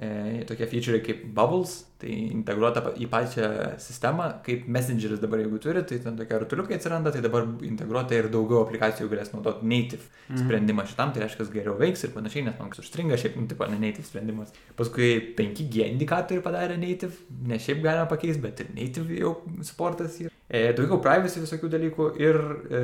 e, 0.00 0.08
tokie 0.48 0.68
featureai 0.70 1.04
kaip 1.04 1.26
Bubbles, 1.36 1.76
tai 2.00 2.14
integruota 2.30 2.82
į 2.96 3.08
pačią 3.12 3.50
sistemą, 3.82 4.30
kaip 4.46 4.66
Messengeris 4.72 5.20
dabar 5.22 5.42
jeigu 5.42 5.60
turi, 5.62 5.82
tai 5.86 6.00
ten 6.02 6.16
tokie 6.18 6.40
rutuliukai 6.42 6.78
atsiranda, 6.78 7.12
tai 7.14 7.22
dabar 7.24 7.46
integruota 7.66 8.16
ir 8.16 8.30
daugiau 8.32 8.64
aplikacijų 8.64 9.10
galės 9.12 9.34
naudoti 9.34 9.68
native 9.68 10.02
mm. 10.02 10.40
sprendimą 10.42 10.86
šitam, 10.90 11.14
tai 11.14 11.24
reiškia, 11.24 11.48
geriau 11.54 11.76
veiks 11.80 12.06
ir 12.06 12.14
panašiai, 12.16 12.46
nes 12.48 12.58
man 12.60 12.72
kas 12.72 12.82
užstringa, 12.84 13.20
šiaip, 13.20 13.38
nu, 13.40 13.46
tipo, 13.50 13.68
ne 13.70 13.78
native 13.82 14.08
sprendimas. 14.08 14.56
Paskui 14.78 15.12
5G 15.38 15.86
indikatorių 15.94 16.44
padarė 16.46 16.80
native, 16.80 17.14
ne 17.46 17.60
šiaip 17.60 17.84
galima 17.84 18.08
pakeisti, 18.10 18.42
bet 18.44 18.64
ir 18.64 18.74
native 18.76 19.20
jau 19.20 19.36
supportas 19.66 20.20
yra. 20.24 20.34
E, 20.50 20.72
daugiau 20.74 20.98
privacy 20.98 21.38
visokių 21.38 21.68
dalykų 21.70 22.06
ir 22.18 22.36
e, 22.74 22.78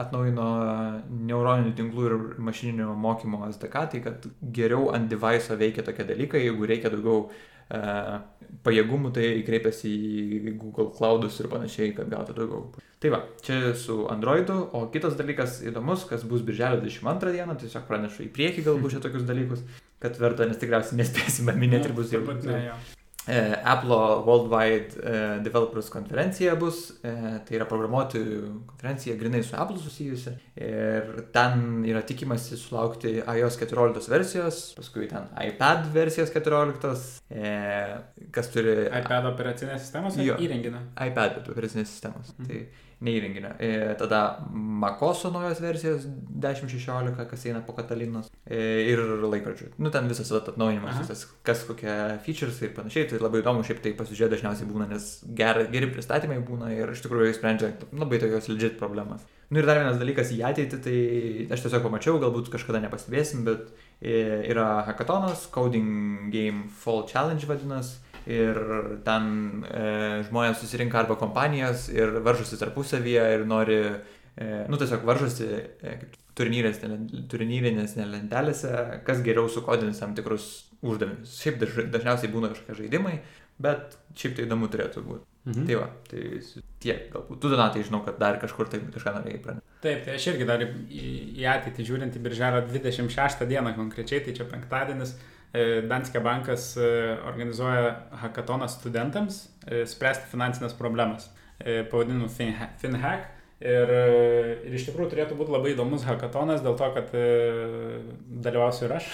atnaujino 0.00 0.46
neuroninių 1.28 1.74
tinklų 1.76 2.06
ir 2.08 2.14
mašininio 2.46 2.94
mokymo 2.96 3.42
SDK, 3.50 3.82
tai 3.92 4.00
kad 4.06 4.24
geriau 4.56 4.86
ant 4.96 5.10
device 5.12 5.58
veikia 5.60 5.84
tokie 5.84 6.06
dalykai, 6.08 6.46
jeigu 6.46 6.70
reikia 6.70 6.92
daugiau 6.94 7.26
pajėgumų, 8.64 9.12
tai 9.16 9.28
kreipiasi 9.46 9.90
į 9.90 10.54
Google 10.60 10.90
Cloudus 10.94 11.38
ir 11.40 11.48
panašiai, 11.52 11.92
kad 11.96 12.10
gautų 12.12 12.36
daugiau. 12.36 12.82
Tai 13.02 13.12
va, 13.12 13.20
čia 13.44 13.74
su 13.76 14.04
Androidu, 14.12 14.56
o 14.76 14.86
kitas 14.92 15.16
dalykas 15.18 15.58
įdomus, 15.68 16.06
kas 16.08 16.24
bus 16.28 16.44
birželio 16.46 16.80
22 16.80 17.34
dieną, 17.36 17.56
tiesiog 17.60 17.86
pranešu 17.88 18.24
į 18.26 18.30
priekį 18.36 18.66
galbūt 18.68 18.92
čia 18.96 19.04
tokius 19.04 19.26
dalykus, 19.28 19.64
kad 20.02 20.16
verta, 20.20 20.48
nes 20.48 20.60
tikriausiai 20.60 21.00
nespėsime 21.02 21.56
minėti 21.58 21.90
ir 21.90 21.96
bus 21.96 22.14
jau. 22.14 22.22
E, 22.24 22.62
Apple 23.26 23.96
Worldwide 24.26 25.00
e, 25.00 25.40
Developers 25.44 25.88
konferencija 25.88 26.54
bus, 26.60 26.90
e, 27.00 27.12
tai 27.46 27.56
yra 27.56 27.66
programuotojų 27.70 28.40
konferencija 28.68 29.16
grinai 29.20 29.40
su 29.46 29.56
Apple 29.56 29.80
susijusi 29.80 30.34
ir 30.60 31.24
ten 31.32 31.84
yra 31.88 32.04
tikimasi 32.04 32.58
sulaukti 32.60 33.16
iOS 33.22 33.58
14 33.62 34.12
versijos, 34.12 34.62
paskui 34.76 35.08
ten 35.08 35.30
iPad 35.40 35.88
versijos 35.94 36.32
14, 36.34 36.94
kas 38.34 38.52
turi... 38.52 38.76
iPad 38.90 39.30
operacinės 39.32 39.86
sistemos 39.86 40.20
ar 40.20 40.44
įrenginio? 40.44 40.84
iPad 41.08 41.40
operacinės 41.48 41.94
sistemos. 41.94 42.34
Mhm. 42.36 42.50
Tai 42.50 42.83
neįrenginio. 43.04 43.54
E, 43.58 43.70
tada 43.98 44.20
Makoso 44.52 45.30
naujos 45.34 45.60
versijos 45.62 46.06
10.16, 46.06 47.18
kas 47.30 47.46
eina 47.48 47.62
po 47.66 47.74
Katalinos 47.76 48.30
e, 48.46 48.58
ir 48.92 49.02
laikrodžių. 49.24 49.74
Nu, 49.82 49.92
ten 49.94 50.08
visas 50.10 50.32
atnaujinimas, 50.38 51.00
visas, 51.02 51.26
kas 51.46 51.64
kokie 51.68 51.94
features 52.26 52.60
ir 52.62 52.74
panašiai, 52.76 53.08
tai 53.10 53.22
labai 53.22 53.42
įdomu, 53.42 53.64
šiaip 53.66 53.82
tai 53.84 53.94
pasižiūrėti 53.98 54.38
dažniausiai 54.38 54.70
būna, 54.70 54.88
nes 54.90 55.08
ger, 55.38 55.64
geri 55.74 55.90
pristatymai 55.92 56.40
būna 56.46 56.72
ir 56.74 56.94
iš 56.94 57.04
tikrųjų 57.06 57.34
sprendžia 57.38 57.74
labai 57.92 58.20
tokios 58.22 58.50
legit 58.52 58.78
problemas. 58.80 59.24
Nu 59.50 59.60
ir 59.60 59.68
dar 59.68 59.78
vienas 59.78 60.00
dalykas 60.00 60.32
į 60.34 60.40
ateitį, 60.48 60.78
tai 60.82 60.96
aš 61.54 61.66
tiesiog 61.66 61.84
pamačiau, 61.84 62.16
galbūt 62.22 62.48
kažkada 62.50 62.80
nepastebėsim, 62.82 63.44
bet 63.46 63.68
e, 64.00 64.16
yra 64.50 64.84
hackatonas, 64.88 65.44
Coding 65.54 66.32
Game 66.32 66.64
Fall 66.80 67.04
Challenge 67.10 67.50
vadinasi. 67.50 68.00
Ir 68.30 68.58
ten 69.04 69.24
e, 69.68 69.88
žmonės 70.30 70.62
susirinka 70.62 71.02
arba 71.02 71.16
kompanijas 71.20 71.90
ir 71.92 72.20
varžosi 72.24 72.56
tarpusavyje 72.60 73.24
ir 73.36 73.44
nori, 73.48 73.80
e, 74.40 74.46
nu 74.72 74.80
tiesiog 74.80 75.04
varžosi 75.04 75.48
e, 75.52 75.98
turnyrinėse 76.34 78.06
lentelėse, 78.08 78.72
kas 79.04 79.20
geriau 79.26 79.50
sukodins 79.52 80.00
tam 80.00 80.16
tikrus 80.16 80.48
uždavinius. 80.84 81.36
Šiaip 81.42 81.60
daž, 81.60 81.76
dažniausiai 81.92 82.32
būna 82.32 82.50
kažkokie 82.54 82.78
žaidimai, 82.80 83.18
bet 83.62 83.98
šiaip 84.16 84.38
tai 84.38 84.48
įdomu 84.48 84.72
turėtų 84.72 85.04
būti. 85.04 85.28
Mhm. 85.44 85.66
Tai 85.68 85.76
va, 85.76 85.90
tai 86.08 86.22
tiek 86.80 87.04
galbūt. 87.12 87.38
Tu 87.42 87.52
donatai 87.52 87.84
žinau, 87.84 88.00
kad 88.06 88.16
dar 88.20 88.40
kažkur 88.40 88.70
tai 88.72 88.80
kažką 88.80 89.12
norėjai 89.18 89.42
pranešti. 89.44 89.72
Taip, 89.84 90.00
tai 90.06 90.16
aš 90.16 90.30
irgi 90.32 90.48
dar 90.48 90.64
į, 90.64 90.68
į 91.36 91.46
ateitį 91.52 91.84
žiūrint 91.90 92.16
į 92.16 92.22
birželio 92.24 92.62
26 92.70 93.44
dieną 93.50 93.74
konkrečiai, 93.76 94.22
tai 94.24 94.32
čia 94.38 94.48
penktadienis, 94.48 95.12
e, 95.12 95.33
Danske 95.90 96.18
bankas 96.24 96.72
e, 96.76 96.88
organizuoja 97.28 97.92
hackatoną 98.24 98.66
studentams 98.72 99.44
e, 99.68 99.84
spręsti 99.86 100.26
finansinės 100.32 100.74
problemas. 100.78 101.28
E, 101.62 101.84
Pavadinu 101.90 102.26
Finha- 102.32 102.72
FinHack. 102.82 103.30
Ir, 103.64 103.88
e, 103.94 104.56
ir 104.66 104.74
iš 104.76 104.88
tikrųjų 104.88 105.12
turėtų 105.12 105.36
būti 105.38 105.54
labai 105.54 105.70
įdomus 105.72 106.02
hackatonas 106.04 106.60
dėl 106.64 106.74
to, 106.76 106.88
kad 106.96 107.12
e, 107.16 107.22
dalyvausiu 108.44 108.88
ir 108.88 108.96
aš. 108.98 109.06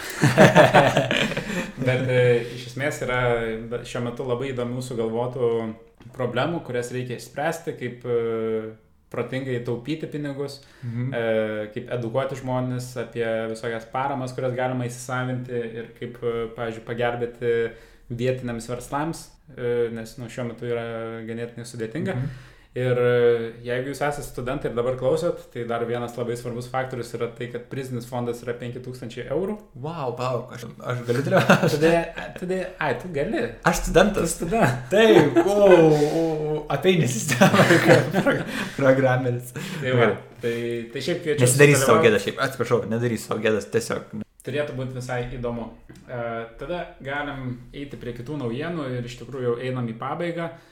Bet 1.87 2.09
e, 2.09 2.22
iš 2.57 2.70
esmės 2.72 3.03
yra 3.05 3.20
šiuo 3.87 4.03
metu 4.09 4.26
labai 4.26 4.50
įdomių 4.55 4.83
sugalvotų 4.85 5.50
problemų, 6.16 6.62
kurias 6.66 6.90
reikia 6.96 7.20
išspręsti, 7.20 7.76
kaip 7.79 8.09
e, 8.09 8.18
protingai 9.11 9.59
taupyti 9.66 10.07
pinigus, 10.07 10.61
Mhm. 10.85 11.12
e, 11.14 11.68
kaip 11.75 11.90
edukuoti 11.99 12.37
žmonės 12.40 12.92
apie 13.05 13.27
visokias 13.51 13.85
paramas, 13.92 14.33
kurias 14.37 14.55
galima 14.55 14.87
įsisavinti 14.87 15.51
ir 15.81 15.90
kaip, 15.99 16.20
e, 16.23 16.46
pavyzdžiui, 16.57 16.85
pagelbėti 16.87 17.55
vietiniams 18.11 18.68
verslams, 18.70 19.29
e, 19.57 19.88
nes 19.94 20.16
nu, 20.18 20.27
šiuo 20.31 20.46
metu 20.49 20.66
yra 20.66 20.85
ganėtinai 21.27 21.66
sudėtinga. 21.66 22.14
Mhm. 22.14 22.31
Ir 22.79 22.95
e, 23.03 23.15
jeigu 23.67 23.91
jūs 23.91 23.99
esate 23.99 24.23
studentai 24.23 24.69
ir 24.71 24.77
dabar 24.77 24.95
klausot, 24.95 25.41
tai 25.51 25.65
dar 25.67 25.83
vienas 25.89 26.13
labai 26.15 26.37
svarbus 26.39 26.69
faktorius 26.71 27.09
yra 27.17 27.27
tai, 27.35 27.49
kad 27.51 27.65
prizinis 27.73 28.07
fondas 28.07 28.45
yra 28.45 28.55
5000 28.61 29.25
eurų. 29.25 29.57
Wow, 29.83 30.13
palauk, 30.15 30.53
aš, 30.55 30.69
aš 30.79 31.01
galiu 31.09 31.25
dalyvauti. 31.27 31.71
Tada, 31.75 32.31
tada, 32.39 32.61
ai, 32.79 32.93
tu 33.03 33.11
gali. 33.17 33.43
Aš 33.67 33.81
Tu 33.81 33.89
studentas. 33.89 34.37
studentas. 34.37 34.87
Taip, 34.95 35.43
o, 35.43 35.67
o, 35.67 36.55
apeinė 36.71 37.11
sistemą, 37.11 37.67
kaip 37.89 38.17
programeris. 38.79 39.51
Tai, 39.59 39.99
va, 39.99 40.13
tai, 40.39 40.57
tai 40.95 41.07
šiaip 41.11 41.25
kviečiu. 41.27 41.43
Nesidarys 41.43 41.83
savo 41.83 41.99
gėdą, 42.07 42.23
šiaip 42.23 42.39
atsiprašau, 42.47 42.85
nedarys 42.95 43.27
savo 43.27 43.43
gėdas, 43.43 43.67
tiesiog. 43.75 44.15
Turėtų 44.47 44.79
būti 44.79 44.95
visai 44.95 45.25
įdomu. 45.35 45.73
E, 46.07 46.25
tada 46.63 46.85
galim 47.03 47.57
eiti 47.75 47.99
prie 47.99 48.15
kitų 48.17 48.39
naujienų 48.47 48.93
ir 48.95 49.11
iš 49.11 49.19
tikrųjų 49.25 49.51
jau 49.51 49.59
einam 49.59 49.91
į 49.91 49.99
pabaigą. 50.01 50.53
E, 50.55 50.70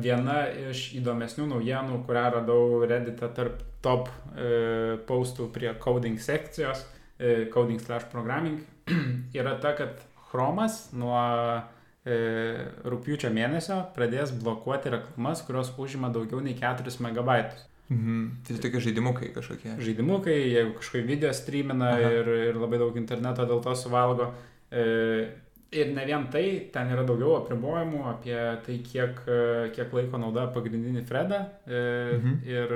viena 0.00 0.44
iš 0.70 0.86
įdomesnių 0.96 1.50
naujienų, 1.50 1.98
kurią 2.06 2.26
radau 2.36 2.80
Reddit'e 2.88 3.28
tarp 3.36 3.60
top 3.84 4.08
e, 4.36 4.96
postų 5.08 5.50
prie 5.54 5.72
coding 5.80 6.20
sekcijos, 6.20 6.84
e, 7.18 7.46
coding 7.52 7.80
slash 7.80 8.08
programming, 8.12 8.60
yra 9.38 9.56
ta, 9.60 9.74
kad 9.76 10.00
Chromas 10.30 10.90
nuo 10.96 11.18
e, 12.04 12.16
rūpiučio 12.86 13.32
mėnesio 13.34 13.80
pradės 13.96 14.32
blokuoti 14.36 14.94
reklamas, 14.94 15.42
kurios 15.46 15.72
užima 15.80 16.12
daugiau 16.14 16.40
nei 16.44 16.56
4 16.58 16.96
megabaitus. 17.04 17.66
Mhm. 17.90 18.26
Tai 18.46 18.56
tokie 18.62 18.80
žaidimukai 18.80 19.32
kažkokie. 19.34 19.74
žaidimukai, 19.82 20.36
jeigu 20.52 20.76
kažkokį 20.78 21.06
video 21.08 21.32
streamina 21.34 21.88
Aha. 21.96 22.10
ir, 22.20 22.28
ir 22.52 22.58
labai 22.60 22.78
daug 22.78 22.96
interneto 22.96 23.46
dėl 23.50 23.64
to 23.64 23.74
suvalgo. 23.74 24.30
E, 24.70 24.84
ir 25.72 25.92
ne 25.94 26.04
vien 26.06 26.26
tai, 26.32 26.44
ten 26.72 26.90
yra 26.90 27.04
daugiau 27.06 27.36
apribojimų 27.40 28.00
apie 28.10 28.36
tai, 28.66 28.78
kiek, 28.84 29.20
e, 29.30 29.70
kiek 29.76 29.92
laiko 29.94 30.18
naudoja 30.18 30.48
pagrindinį 30.54 31.04
Fredą. 31.06 31.44
E, 31.66 31.80
Mhm. 32.18 32.38
ir, 32.44 32.74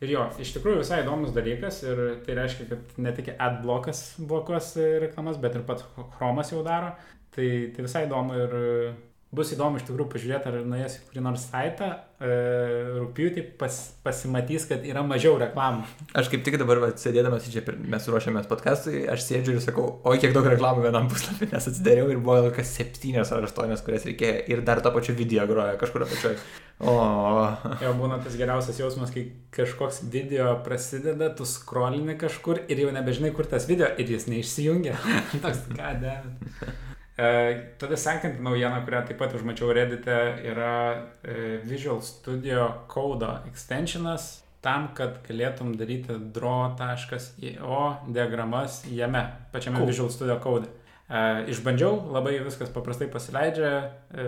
ir 0.00 0.08
jo, 0.16 0.24
iš 0.40 0.54
tikrųjų 0.56 0.78
visai 0.82 1.02
įdomus 1.04 1.32
dalykas 1.36 1.82
ir 1.84 2.00
tai 2.26 2.34
reiškia, 2.34 2.68
kad 2.68 2.98
ne 2.98 3.12
tik 3.12 3.34
adblokas 3.38 4.16
blokuos 4.18 4.76
reklamas, 5.04 5.36
bet 5.40 5.54
ir 5.54 5.62
pats 5.62 5.84
Chromas 6.16 6.50
jau 6.52 6.62
daro. 6.64 6.94
Tai, 7.34 7.48
tai 7.76 7.82
visai 7.84 8.06
įdomu 8.06 8.34
ir 8.36 8.94
bus 9.32 9.52
įdomu 9.54 9.78
iš 9.80 9.86
tikrųjų 9.88 10.10
pažiūrėti, 10.12 10.50
ar 10.50 10.64
nuėjęs 10.68 10.94
į 10.98 11.04
kurį 11.08 11.22
nors 11.24 11.44
saitą, 11.48 11.86
e, 12.20 12.32
rūpjūtį 12.98 13.44
pas, 13.60 13.78
pasimatys, 14.04 14.66
kad 14.68 14.84
yra 14.84 15.00
mažiau 15.08 15.38
reklamų. 15.40 15.86
Aš 16.20 16.28
kaip 16.32 16.44
tik 16.44 16.58
dabar 16.60 16.82
va, 16.82 16.90
sėdėdamas 17.00 17.48
čia, 17.48 17.62
mes 17.80 18.08
ruošiamės 18.12 18.50
podcastui, 18.50 19.06
aš 19.08 19.24
sėdžiu 19.24 19.56
ir 19.56 19.64
sakau, 19.64 19.86
oi 20.04 20.20
kiek 20.20 20.36
daug 20.36 20.50
reklamų 20.52 20.84
vienam 20.84 21.08
puslapį, 21.08 21.48
nes 21.54 21.70
atsidariau 21.72 22.12
ir 22.12 22.20
buvo 22.20 22.52
kas 22.52 22.74
septynios 22.76 23.32
ar 23.32 23.48
aštuonios, 23.48 23.80
kurias 23.86 24.04
reikėjo 24.10 24.44
ir 24.52 24.62
dar 24.68 24.84
to 24.84 24.92
pačiu 24.92 25.16
video 25.16 25.48
groja 25.48 25.80
kažkur 25.80 26.04
apačioj. 26.04 26.36
O, 26.82 26.92
Jau 27.80 27.96
būna 27.96 28.20
tas 28.20 28.36
geriausias 28.36 28.84
jausmas, 28.84 29.12
kai 29.14 29.30
kažkoks 29.54 30.02
video 30.12 30.52
prasideda, 30.66 31.32
tu 31.32 31.48
skrolini 31.48 32.20
kažkur 32.20 32.66
ir 32.68 32.84
jau 32.84 32.92
nebežinai, 32.92 33.32
kur 33.32 33.48
tas 33.48 33.68
video 33.70 33.88
ir 33.96 34.12
jis 34.12 34.28
neišsijungia. 34.28 34.98
Toks, 35.44 35.68
ką 35.72 35.98
devit. 36.04 36.90
E, 37.16 37.56
tada 37.78 37.96
sekanti 37.96 38.40
naujiena, 38.42 38.80
kurią 38.86 39.02
taip 39.08 39.18
pat 39.20 39.34
užmačiau 39.36 39.72
Reddit'e, 39.76 40.18
yra 40.48 40.76
e, 41.20 41.58
Visual 41.64 42.00
Studio 42.02 42.68
Code 42.88 43.28
extensionas 43.50 44.38
tam, 44.64 44.88
kad 44.96 45.18
galėtum 45.26 45.74
daryti 45.76 46.16
draw.io 46.32 47.82
diagramas 48.14 48.84
jame, 48.88 49.26
pačiame 49.52 49.82
Cool. 49.82 49.90
Visual 49.90 50.08
Studio 50.14 50.38
Code. 50.40 50.70
E, 51.12 51.20
išbandžiau, 51.52 51.98
labai 52.14 52.38
viskas 52.46 52.72
paprastai 52.72 53.10
pasileidžia, 53.12 53.74
e, 54.14 54.26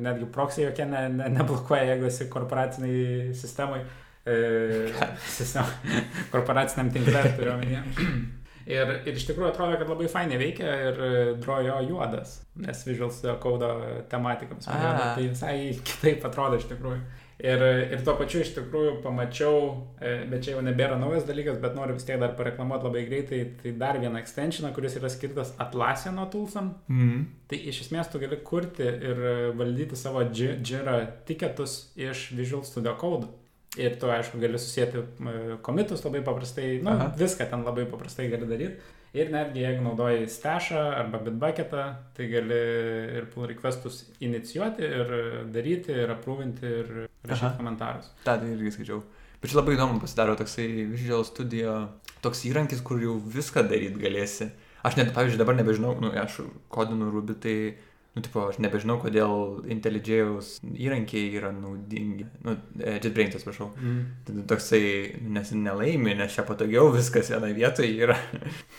netgi 0.00 0.30
proxy 0.32 0.64
jokie 0.64 0.88
ne, 0.88 1.04
ne, 1.18 1.28
neblokuoja, 1.36 1.84
jeigu 1.92 2.08
esi 2.08 2.30
korporaciniai 2.32 3.34
sistemai. 3.36 3.82
E, 4.24 4.38
sistem, 5.36 5.68
korporaciniam 6.32 6.88
tinklui 6.94 7.36
turiu 7.36 7.54
omenyje. 7.58 7.84
Ir, 8.66 8.90
ir 9.06 9.14
iš 9.14 9.28
tikrųjų 9.28 9.52
atrodo, 9.52 9.76
kad 9.78 9.90
labai 9.92 10.08
fainai 10.10 10.40
veikia 10.40 10.72
ir 10.88 10.96
drojo 11.38 11.76
juodas, 11.86 12.40
nes 12.58 12.80
Visual 12.86 13.12
Studio 13.14 13.36
Code 13.42 13.68
tematikams. 14.10 14.66
Juoda, 14.66 15.12
Tai 15.14 15.28
visai 15.28 15.54
kitaip 15.86 16.26
atrodo 16.26 16.58
iš 16.58 16.66
tikrųjų. 16.72 16.98
Ir, 17.36 17.62
ir 17.92 18.00
tuo 18.00 18.14
pačiu 18.16 18.40
iš 18.40 18.54
tikrųjų 18.56 18.94
pamačiau, 19.04 19.56
e, 20.00 20.14
bet 20.30 20.46
čia 20.46 20.54
jau 20.54 20.62
nebėra 20.64 20.96
naujas 20.96 21.26
dalykas, 21.28 21.58
bet 21.60 21.74
noriu 21.76 21.92
vis 21.98 22.06
tiek 22.08 22.16
dar 22.22 22.32
pareklamuoti 22.38 22.88
labai 22.88 23.02
greitai, 23.04 23.42
tai 23.60 23.74
dar 23.76 23.98
vieną 24.00 24.16
extensioną, 24.22 24.70
kuris 24.74 24.96
yra 24.96 25.10
skirtas 25.12 25.52
Atlassiano 25.60 26.24
toolsam. 26.32 26.74
mhm. 26.88 27.26
Tai 27.46 27.58
iš 27.70 27.84
esmės 27.84 28.08
tu 28.10 28.18
gali 28.18 28.40
kurti 28.42 28.82
ir 28.82 29.20
valdyti 29.54 29.94
savo 30.00 30.24
Jira 30.32 30.96
tiketus 31.28 31.92
iš 31.94 32.30
Visual 32.34 32.64
Studio 32.64 32.96
Code. 32.98 33.28
Ir 33.76 33.96
tu, 34.00 34.08
aišku, 34.08 34.38
gali 34.40 34.58
susijęti 34.60 35.02
komitus 35.64 36.04
labai 36.06 36.22
paprastai, 36.24 36.78
nu, 36.84 36.94
Aha. 36.94 37.10
viską 37.18 37.48
ten 37.50 37.64
labai 37.66 37.84
paprastai 37.90 38.30
gali 38.32 38.48
daryti. 38.48 38.94
Ir 39.16 39.30
netgi 39.32 39.62
jeigu 39.62 39.84
naudoji 39.84 40.26
stešą 40.28 40.80
arba 40.96 41.20
bitbucketą, 41.24 41.84
tai 42.16 42.26
gali 42.28 42.58
ir 43.20 43.28
pull 43.32 43.46
requestus 43.48 44.02
inicijuoti 44.20 44.84
ir 44.84 45.12
daryti, 45.52 45.94
ir 46.04 46.12
aprūvinti, 46.12 46.72
ir 46.80 46.90
rašyti 47.24 47.48
Aha. 47.48 47.54
komentarus. 47.60 48.10
tą 48.24 48.36
tai 48.40 48.50
irgi 48.52 48.74
skaičiau. 48.74 49.00
Bet 49.40 49.52
čia 49.52 49.60
labai 49.60 49.76
įdomu 49.76 50.00
pasidaro 50.00 50.36
toksai 50.36 50.68
Visual 50.90 51.24
Studio, 51.28 51.76
toks 52.24 52.44
įrankis, 52.48 52.80
kur 52.84 53.00
jau 53.00 53.16
viską 53.20 53.64
daryti 53.68 54.00
galėsi. 54.00 54.50
Aš 54.86 54.96
net, 55.00 55.12
pavyzdžiui, 55.16 55.40
dabar 55.40 55.56
nebežinau, 55.58 55.96
nu, 56.00 56.12
aš 56.16 56.40
kodinu 56.72 57.10
Ruby, 57.12 57.34
tai, 57.42 57.56
nu, 58.16 58.22
tipo, 58.24 58.46
aš 58.48 58.56
nebežinau, 58.64 58.96
kodėl 59.02 59.66
IntelliJaus 59.68 60.54
įrankiai 60.64 61.34
yra 61.36 61.50
naudingi. 61.52 62.24
Nu, 62.46 62.54
e, 62.80 62.94
JetBrains, 62.96 63.36
atsiprašau. 63.36 63.68
Mm. 63.76 64.46
Toksai, 64.48 64.80
nes 65.36 65.52
nelaimi, 65.52 66.14
nes 66.16 66.32
čia 66.32 66.46
patogiau 66.48 66.88
viskas 66.96 67.28
vienoje 67.34 67.58
vietoje 67.58 67.92
yra. 68.06 68.16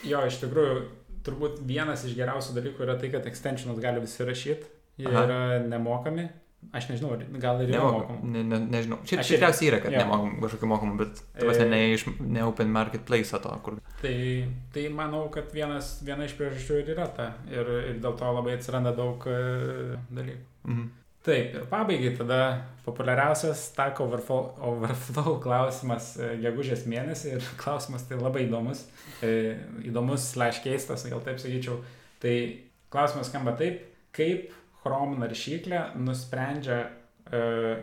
Jo, 0.08 0.24
iš 0.26 0.40
tikrųjų, 0.42 0.80
turbūt 1.28 1.62
vienas 1.68 2.02
iš 2.08 2.16
geriausių 2.18 2.56
dalykų 2.58 2.82
yra 2.88 2.98
tai, 2.98 3.12
kad 3.14 3.30
extensionus 3.30 3.78
gali 3.82 4.02
visi 4.02 4.26
rašyti. 4.26 4.74
Jie 4.98 5.06
Aha. 5.12 5.24
yra 5.28 5.40
nemokami. 5.70 6.26
Aš 6.74 6.88
nežinau, 6.90 7.14
gal 7.40 7.62
ir 7.64 7.70
Nemokam, 7.72 8.18
ne, 8.28 8.42
ne, 8.44 8.58
nežinau. 8.68 8.98
Čia 9.08 9.22
tikriausiai 9.24 9.70
yra, 9.70 9.78
kad 9.80 9.94
jo. 9.94 10.02
nemokam 10.02 10.34
kažkokiu 10.42 10.68
mokamu, 10.68 10.96
bet 11.00 11.22
tuose 11.38 11.62
E. 11.64 11.68
ne, 11.70 11.78
iš, 11.94 12.04
ne 12.20 12.42
Open 12.44 12.68
Marketplace 12.74 13.40
to, 13.40 13.52
kur. 13.64 13.78
Tai, 14.02 14.16
tai 14.74 14.84
manau, 14.92 15.22
kad 15.32 15.48
vienas, 15.54 15.94
viena 16.04 16.26
iš 16.28 16.34
priežasčių 16.36 16.82
ir 16.82 16.92
yra 16.92 17.06
ta. 17.16 17.30
Ir, 17.48 17.70
ir 17.92 18.02
dėl 18.02 18.18
to 18.20 18.34
labai 18.36 18.58
atsiranda 18.58 18.92
daug 18.96 19.24
e, 19.30 19.38
dalykų. 20.12 20.44
Mhm. 20.68 20.90
Taip, 21.28 21.56
ir 21.56 21.64
pabaigai 21.70 22.12
tada 22.18 22.42
populiariausias 22.84 23.64
Stack 23.70 24.02
Overflow, 24.04 24.52
overflow 24.68 25.38
klausimas 25.44 26.12
e, 26.20 26.34
gegužės 26.44 26.84
mėnesį 26.90 27.34
ir 27.38 27.48
klausimas 27.60 28.04
tai 28.10 28.20
labai 28.20 28.44
įdomus, 28.46 28.84
e, 29.24 29.56
įdomus 29.88 30.30
slash 30.34 30.60
keistas, 30.64 31.08
gal 31.08 31.24
taip 31.24 31.40
sakyčiau. 31.40 31.80
Tai 32.22 32.36
klausimas 32.92 33.32
skamba 33.32 33.56
taip, 33.58 33.82
kaip 34.16 34.52
Chrome 34.88 35.20
naršyklė 35.20 35.82
nusprendžia, 36.00 36.78
e, 37.28 37.40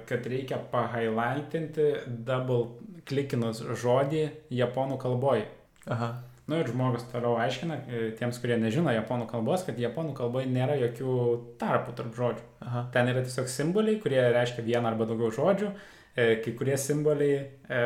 kad 0.09 0.25
reikia 0.25 0.57
pahighlightinti 0.71 1.91
double 2.25 2.79
klikinus 3.05 3.61
žodį 3.61 4.23
japonų 4.49 4.97
kalboje. 5.01 5.45
Aha. 5.85 6.15
Nu 6.45 6.59
ir 6.61 6.69
žmogus 6.69 7.07
toliau 7.09 7.39
aiškina 7.41 7.75
e, 7.89 7.99
tiems, 8.17 8.37
kurie 8.41 8.57
nežino 8.61 8.91
japonų 8.93 9.25
kalbos, 9.31 9.63
kad 9.65 9.79
japonų 9.81 10.13
kalboje 10.17 10.49
nėra 10.49 10.75
jokių 10.77 11.13
tarpų 11.61 11.93
tarp 11.97 12.17
žodžių. 12.17 12.43
Aha. 12.65 12.83
Ten 12.93 13.09
yra 13.09 13.23
tiesiog 13.25 13.49
simboliai, 13.49 13.97
kurie 14.01 14.19
reiškia 14.33 14.65
vieną 14.65 14.91
arba 14.91 15.07
daugiau 15.09 15.33
žodžių. 15.33 15.71
E, 16.15 16.27
kai 16.45 16.53
kurie 16.57 16.77
simboliai, 16.77 17.39
e, 17.65 17.81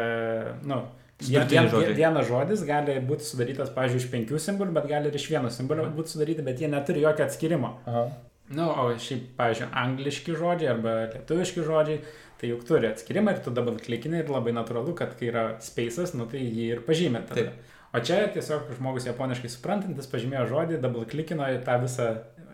nu, 0.68 0.82
vien, 1.24 1.48
vienas 1.96 2.28
žodis 2.28 2.66
gali 2.68 2.98
būti 3.08 3.30
sudarytas, 3.30 3.72
pavyzdžiui, 3.76 4.04
iš 4.04 4.10
penkių 4.12 4.44
simbolių, 4.44 4.76
bet 4.76 4.92
gali 4.92 5.12
ir 5.12 5.16
iš 5.20 5.30
vieno 5.32 5.52
simbolio 5.56 5.88
būti 5.96 6.18
sudaryti, 6.18 6.46
bet 6.46 6.60
jie 6.60 6.72
neturi 6.72 7.08
jokio 7.08 7.26
atskirimo. 7.30 7.78
Aha. 7.88 8.06
Na, 8.50 8.64
nu, 8.64 8.68
o 8.70 8.98
šiaip, 8.98 9.28
pavyzdžiui, 9.38 9.70
angliški 9.78 10.36
žodžiai 10.38 10.72
arba 10.72 10.94
lietuviški 11.14 11.66
žodžiai, 11.68 12.00
tai 12.42 12.50
juk 12.50 12.64
turi 12.66 12.90
atskirimą 12.90 13.36
ir 13.36 13.42
tu 13.46 13.54
dabar 13.54 13.76
klikini 13.78 14.24
ir 14.24 14.32
labai 14.34 14.56
natūralu, 14.58 14.96
kad 14.98 15.14
kai 15.20 15.30
yra 15.30 15.44
spaces, 15.62 16.16
nu 16.18 16.26
tai 16.32 16.42
jį 16.42 16.70
ir 16.74 16.82
pažymė. 16.88 17.22
Tada. 17.30 17.52
Taip. 17.52 17.76
O 17.90 18.02
čia 18.06 18.24
tiesiog 18.34 18.72
žmogus 18.78 19.08
japoniškai 19.10 19.50
suprantantis 19.50 20.10
pažymėjo 20.10 20.48
žodį, 20.50 20.82
double 20.82 21.06
klikino 21.10 21.46
į 21.50 21.62
tą 21.66 21.78
visą 21.82 22.10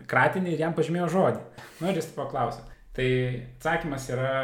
kratinį 0.08 0.54
ir 0.54 0.64
jam 0.64 0.76
pažymėjo 0.76 1.08
žodį. 1.12 1.64
Nu 1.80 1.90
ir 1.90 2.00
jis 2.00 2.08
paklausė. 2.16 2.64
Tai 2.96 3.08
atsakymas 3.56 4.06
yra 4.12 4.36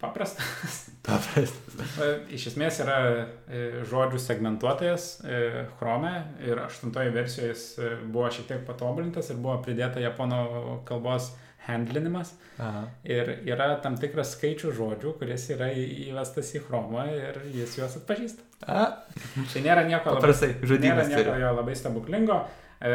paprastas. 0.00 0.46
Paprastas. 1.06 1.98
Iš 2.32 2.50
esmės 2.52 2.80
yra 2.84 2.96
e, 3.10 3.60
žodžių 3.88 4.20
segmentuotojas 4.20 5.06
e, 5.24 5.66
Chrome 5.78 6.12
ir 6.44 6.60
aštuntoje 6.64 7.12
versijoje 7.14 7.52
jis 7.52 7.66
e, 7.78 7.92
buvo 8.04 8.28
šiek 8.32 8.48
tiek 8.50 8.66
patobulintas 8.68 9.30
ir 9.32 9.40
buvo 9.40 9.58
pridėta 9.64 10.02
japonų 10.02 10.42
kalbos 10.88 11.32
handlinimas. 11.66 12.34
Aha. 12.60 12.86
Ir 13.04 13.32
yra 13.48 13.72
tam 13.84 13.96
tikras 14.00 14.34
skaičių 14.36 14.72
žodžių, 14.76 15.14
kuris 15.20 15.46
yra 15.54 15.70
įvestas 15.72 16.54
į 16.56 16.64
Chrome 16.66 17.06
ir 17.16 17.40
jis 17.54 17.76
juos 17.80 17.96
atpažįsta. 18.00 18.46
A, 18.68 18.82
Tai 19.52 19.62
nėra 19.64 19.86
nieko 19.88 20.12
labai 20.12 20.20
paprastai, 20.20 20.50
Nėra 20.82 21.06
nieko 21.08 21.36
jo 21.40 21.52
labai 21.56 21.76
stebuklingo. 21.78 22.42
E, 22.80 22.90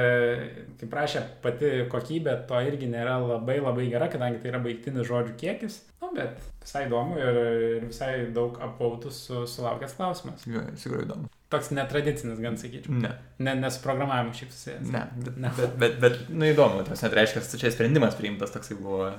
kaip 0.79 0.89
prašė, 0.89 1.21
pati 1.43 1.67
kokybė 1.91 2.39
to 2.49 2.57
irgi 2.65 2.87
nėra 2.89 3.19
labai 3.21 3.59
labai 3.61 3.85
gera, 3.91 4.07
kadangi 4.09 4.39
tai 4.41 4.49
yra 4.49 4.61
baigtinis 4.63 5.05
žodžių 5.05 5.35
kiekis. 5.37 5.75
Nu, 6.01 6.09
bet 6.15 6.39
visai 6.63 6.87
įdomu 6.87 7.19
ir, 7.21 7.37
ir 7.77 7.85
visai 7.91 8.11
daug 8.33 8.57
apautų 8.65 9.11
su, 9.13 9.43
sulaukęs 9.49 9.93
klausimas. 9.99 10.45
Jo, 10.49 10.63
tikrųjų 10.73 11.05
įdomu. 11.05 11.29
Toks 11.53 11.69
netradicinis, 11.77 12.39
gan 12.41 12.57
sakyčiau. 12.57 12.95
Ne, 13.03 13.11
Ne, 13.45 13.53
nes 13.61 13.77
programavimu 13.83 14.33
šiaip 14.33 14.49
susijęs. 14.55 14.89
ne, 14.89 15.03
bet, 15.21 15.37
Ne. 15.37 15.51
bet, 15.59 15.77
bet, 15.83 15.99
bet 16.01 16.17
nu 16.33 16.49
įdomu, 16.49 16.81
tas 16.89 17.05
net 17.05 17.13
reiškia, 17.13 17.45
kad 17.45 17.61
čia 17.61 17.69
sprendimas 17.71 18.17
priimtas 18.17 18.51
toksai 18.57 18.79
buvo, 18.81 19.11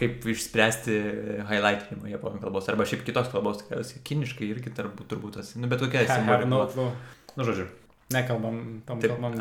kaip 0.00 0.24
išspręsti 0.24 0.96
highlightinimą 1.52 2.08
japonų 2.16 2.40
kalbos, 2.40 2.72
arba 2.72 2.88
šiaip 2.88 3.04
kitos 3.04 3.28
kalbos, 3.28 3.60
tikriausiai 3.60 4.00
kiniškai 4.08 4.48
irgi 4.48 4.72
turbūt, 4.72 5.10
turbūt 5.12 5.36
tas, 5.42 5.52
nu 5.60 5.68
bet 5.68 5.84
tokia 5.84 6.06
buvo. 6.48 6.66
clue. 6.72 6.90
Nu, 7.36 7.44
žodžiu. 7.44 7.68
Nekalbam 8.14 8.60
tom 8.86 9.02
Taip. 9.02 9.14
kalbam. 9.14 9.38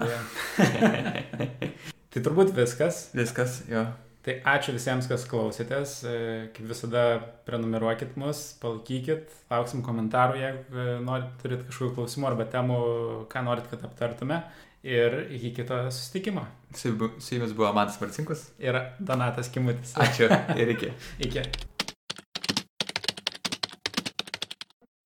tai 2.14 2.24
turbūt 2.26 2.54
viskas. 2.58 3.08
Viskas, 3.18 3.62
jo. 3.70 3.86
Tai 4.24 4.38
ačiū 4.54 4.72
visiems, 4.72 5.08
kas 5.12 5.26
klausėtės. 5.28 5.98
E, 6.08 6.18
Kaip 6.56 6.70
visada, 6.70 7.02
prenumeruokit 7.48 8.14
mus, 8.20 8.54
palaikykit, 8.62 9.34
lauksim 9.52 9.82
komentarų, 9.84 10.40
jeigu 10.40 10.80
e, 10.80 10.86
norit, 11.04 11.34
turit 11.42 11.66
kažkokių 11.68 11.98
klausimų 11.98 12.30
arba 12.30 12.48
temų, 12.54 12.78
ką 13.34 13.44
norit, 13.50 13.68
kad 13.72 13.84
aptartume. 13.90 14.40
Ir 14.84 15.20
iki 15.32 15.54
kito 15.60 15.78
susitikimo. 15.92 16.44
Su 16.76 16.96
su 17.24 17.38
jumis 17.38 17.54
buvo 17.56 17.72
Matas 17.76 18.00
Marcinkus. 18.02 18.50
Ir 18.60 18.80
Donatas 19.00 19.52
Kimutis. 19.52 19.96
Ačiū 19.96 20.28
ir 20.60 20.76
iki. 20.76 20.92
Iki. 21.28 21.46